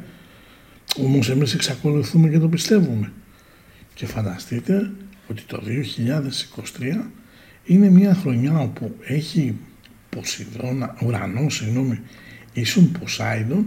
[0.98, 3.12] Όμως εμείς εξακολουθούμε και το πιστεύουμε.
[3.94, 4.90] Και φανταστείτε
[5.32, 5.62] ότι το
[6.80, 7.00] 2023
[7.64, 9.56] είναι μια χρονιά όπου έχει
[10.08, 12.00] Ποσειδώνα, ουρανό, συγγνώμη,
[12.52, 13.66] ίσον Ποσάιδων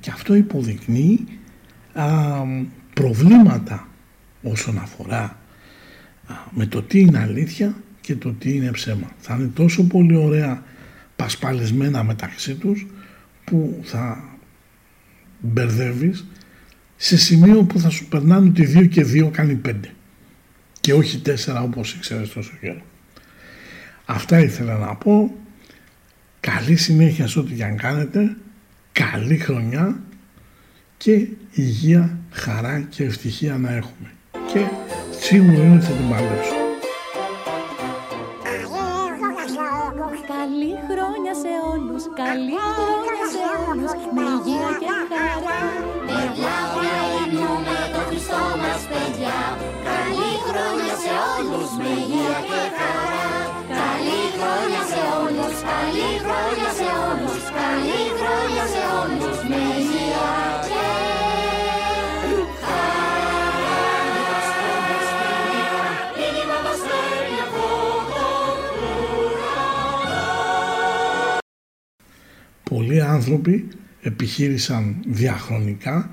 [0.00, 1.24] και αυτό υποδεικνύει
[1.92, 2.04] α,
[2.94, 3.88] προβλήματα
[4.42, 5.38] όσον αφορά
[6.50, 9.10] με το τι είναι αλήθεια και το τι είναι ψέμα.
[9.18, 10.62] Θα είναι τόσο πολύ ωραία
[11.16, 12.86] πασπαλισμένα μεταξύ τους
[13.44, 14.24] που θα
[15.40, 16.26] μπερδεύεις
[16.96, 19.72] σε σημείο που θα σου περνάνε ότι 2 και 2 κάνει 5
[20.86, 21.32] και όχι 4
[21.62, 22.82] όπως ήξερες τόσο καιρό.
[24.04, 25.34] Αυτά ήθελα να πω.
[26.40, 28.36] Καλή συνέχεια σε ό,τι και αν κάνετε.
[28.92, 30.00] Καλή χρονιά
[30.96, 34.10] και υγεία, χαρά και ευτυχία να έχουμε.
[34.52, 34.60] Και
[35.20, 36.55] σίγουρα είναι ότι θα την παλέψω.
[72.76, 73.68] Πολλοί άνθρωποι
[74.00, 76.10] επιχείρησαν διαχρονικά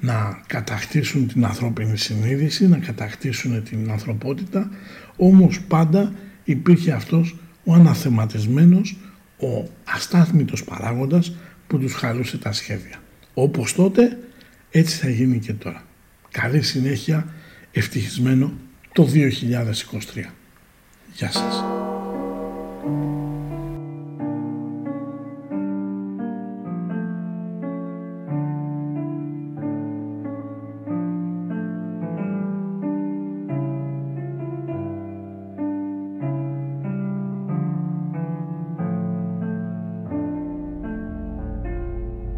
[0.00, 4.70] να κατακτήσουν την ανθρώπινη συνείδηση, να κατακτήσουν την ανθρωπότητα,
[5.16, 6.12] όμως πάντα
[6.44, 8.96] υπήρχε αυτός ο αναθεματισμένος,
[9.38, 13.02] ο αστάθμητος παράγοντας που τους χαλούσε τα σχέδια.
[13.34, 14.18] Όπως τότε,
[14.70, 15.84] έτσι θα γίνει και τώρα.
[16.30, 17.34] Καλή συνέχεια,
[17.72, 18.52] ευτυχισμένο
[18.92, 20.34] το 2023.
[21.14, 21.64] Γεια σας.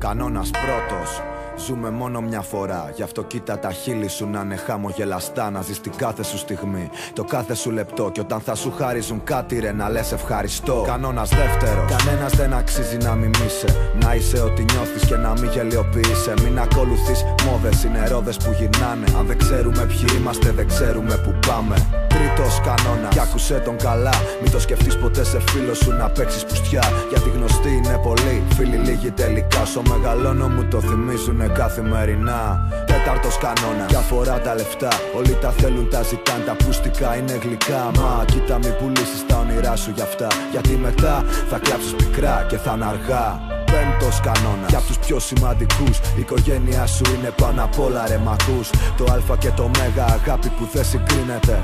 [0.04, 1.22] Κανόνας πρώτος
[1.56, 5.50] Ζούμε μόνο μια φορά, γι' αυτό κοίτα τα χείλη σου να είναι χαμογελαστά.
[5.50, 8.10] Να ζεις την κάθε σου στιγμή, το κάθε σου λεπτό.
[8.10, 10.84] Και όταν θα σου χάριζουν κάτι, ρε να λες ευχαριστώ.
[10.86, 13.66] Κανόνας δεύτερος, κανένας δεν αξίζει να μιμήσει.
[14.02, 16.34] Να είσαι ό,τι νιώθεις και να μην γελιοποιείσαι.
[16.42, 19.06] Μην ακολουθείς μόδες, είναι ρόδε που γυρνάνε.
[19.18, 22.03] Αν δεν ξέρουμε ποιοι είμαστε, δεν ξέρουμε που πάμε.
[22.14, 24.14] Τρίτος κανόνας, κι άκουσε τον καλά.
[24.42, 26.82] Μην το σκεφτείς ποτέ σε φίλο σου να παίξεις πουστιά.
[27.08, 29.60] Γιατί γνωστοί είναι πολλοί, φίλοι λίγοι τελικά.
[29.62, 32.40] Όσο μεγαλώνω μου το θυμίζουν καθημερινά.
[32.86, 34.88] Τέταρτος κανόνας, για φορά τα λεφτά.
[35.16, 37.82] Όλοι τα θέλουν, τα ζητάν, τα πουστικά είναι γλυκά.
[37.96, 40.26] Μα κοίτα, μη πουλήσεις τα όνειρά σου για αυτά.
[40.50, 43.26] Γιατί μετά θα κλάψεις πικρά και θα είναι αργά.
[43.72, 45.96] Πέμπτος κανόνας, για τους πιο σημαντικούς.
[45.98, 48.70] Η οικογένειά σου είναι πάνω απ' όλα ρε μ' ακούς.
[48.96, 51.58] Το Α και το Μέγα αγάπη που δεν συγκρίνεται.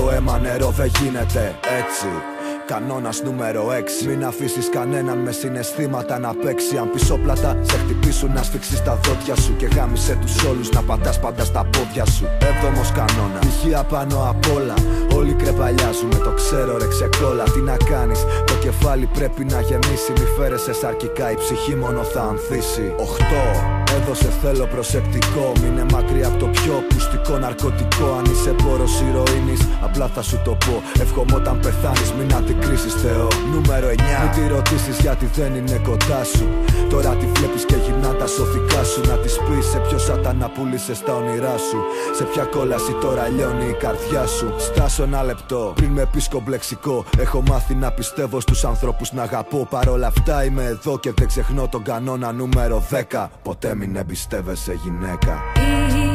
[0.00, 2.06] Το αίμα νερό δεν γίνεται έτσι.
[2.66, 4.06] Κανόνας νούμερο 6.
[4.06, 6.76] Μην αφήσεις κανέναν με συναισθήματα να παίξει.
[6.76, 9.56] Αν πισόπλατα σε χτυπήσουν να σφίξει τα δόντια σου.
[9.56, 12.26] Και γάμισε τους όλους να πατάς πάντα στα πόδια σου.
[12.40, 13.44] Έβδομος κανόνας.
[13.44, 14.74] Υγεία πάνω απ' όλα.
[15.16, 17.44] Όλοι κρεπαλιάζουμε, το ξέρω ρε ξεκόλα.
[17.44, 20.12] Τι να κάνεις, το κεφάλι πρέπει να γεμίσει.
[20.12, 22.94] Μη φέρεσαι σαρκικά, η ψυχή μόνο θα ανθίσει.
[22.96, 23.79] 8.
[24.02, 25.52] Έδωσε θέλω προσεκτικό.
[25.62, 28.06] Μείνε μακριά από το πιο πουστικό ναρκωτικό.
[28.18, 30.82] Αν είσαι πόρος ηρωίνης, απλά θα σου το πω.
[31.00, 33.28] Εύχομαι όταν πεθάνεις, μην αντικρίσεις Θεό.
[33.52, 34.18] Νούμερο 9.
[34.22, 36.46] Μην τη ρωτήσεις γιατί δεν είναι κοντά σου.
[36.90, 39.00] Τώρα τη βλέπεις και γυρνά τα σωθικά σου.
[39.08, 41.78] Να της πεις σε ποιος σατανά πούλησε τα όνειρά σου.
[42.16, 44.54] Σε ποια κόλαση τώρα λιώνει η καρδιά σου.
[44.58, 47.04] Στάσω ένα λεπτό πριν με πεις κομπλεξικό.
[47.18, 49.66] Έχω μάθει να πιστεύω στους ανθρώπους να αγαπώ.
[49.70, 53.30] Παρ' όλα αυτά είμαι εδώ και δεν ξεχνώ τον κανόνα νούμερο 10.
[53.42, 55.42] Ποτέ μην εμπιστεύεσαι γυναίκα.
[56.04, 56.09] Η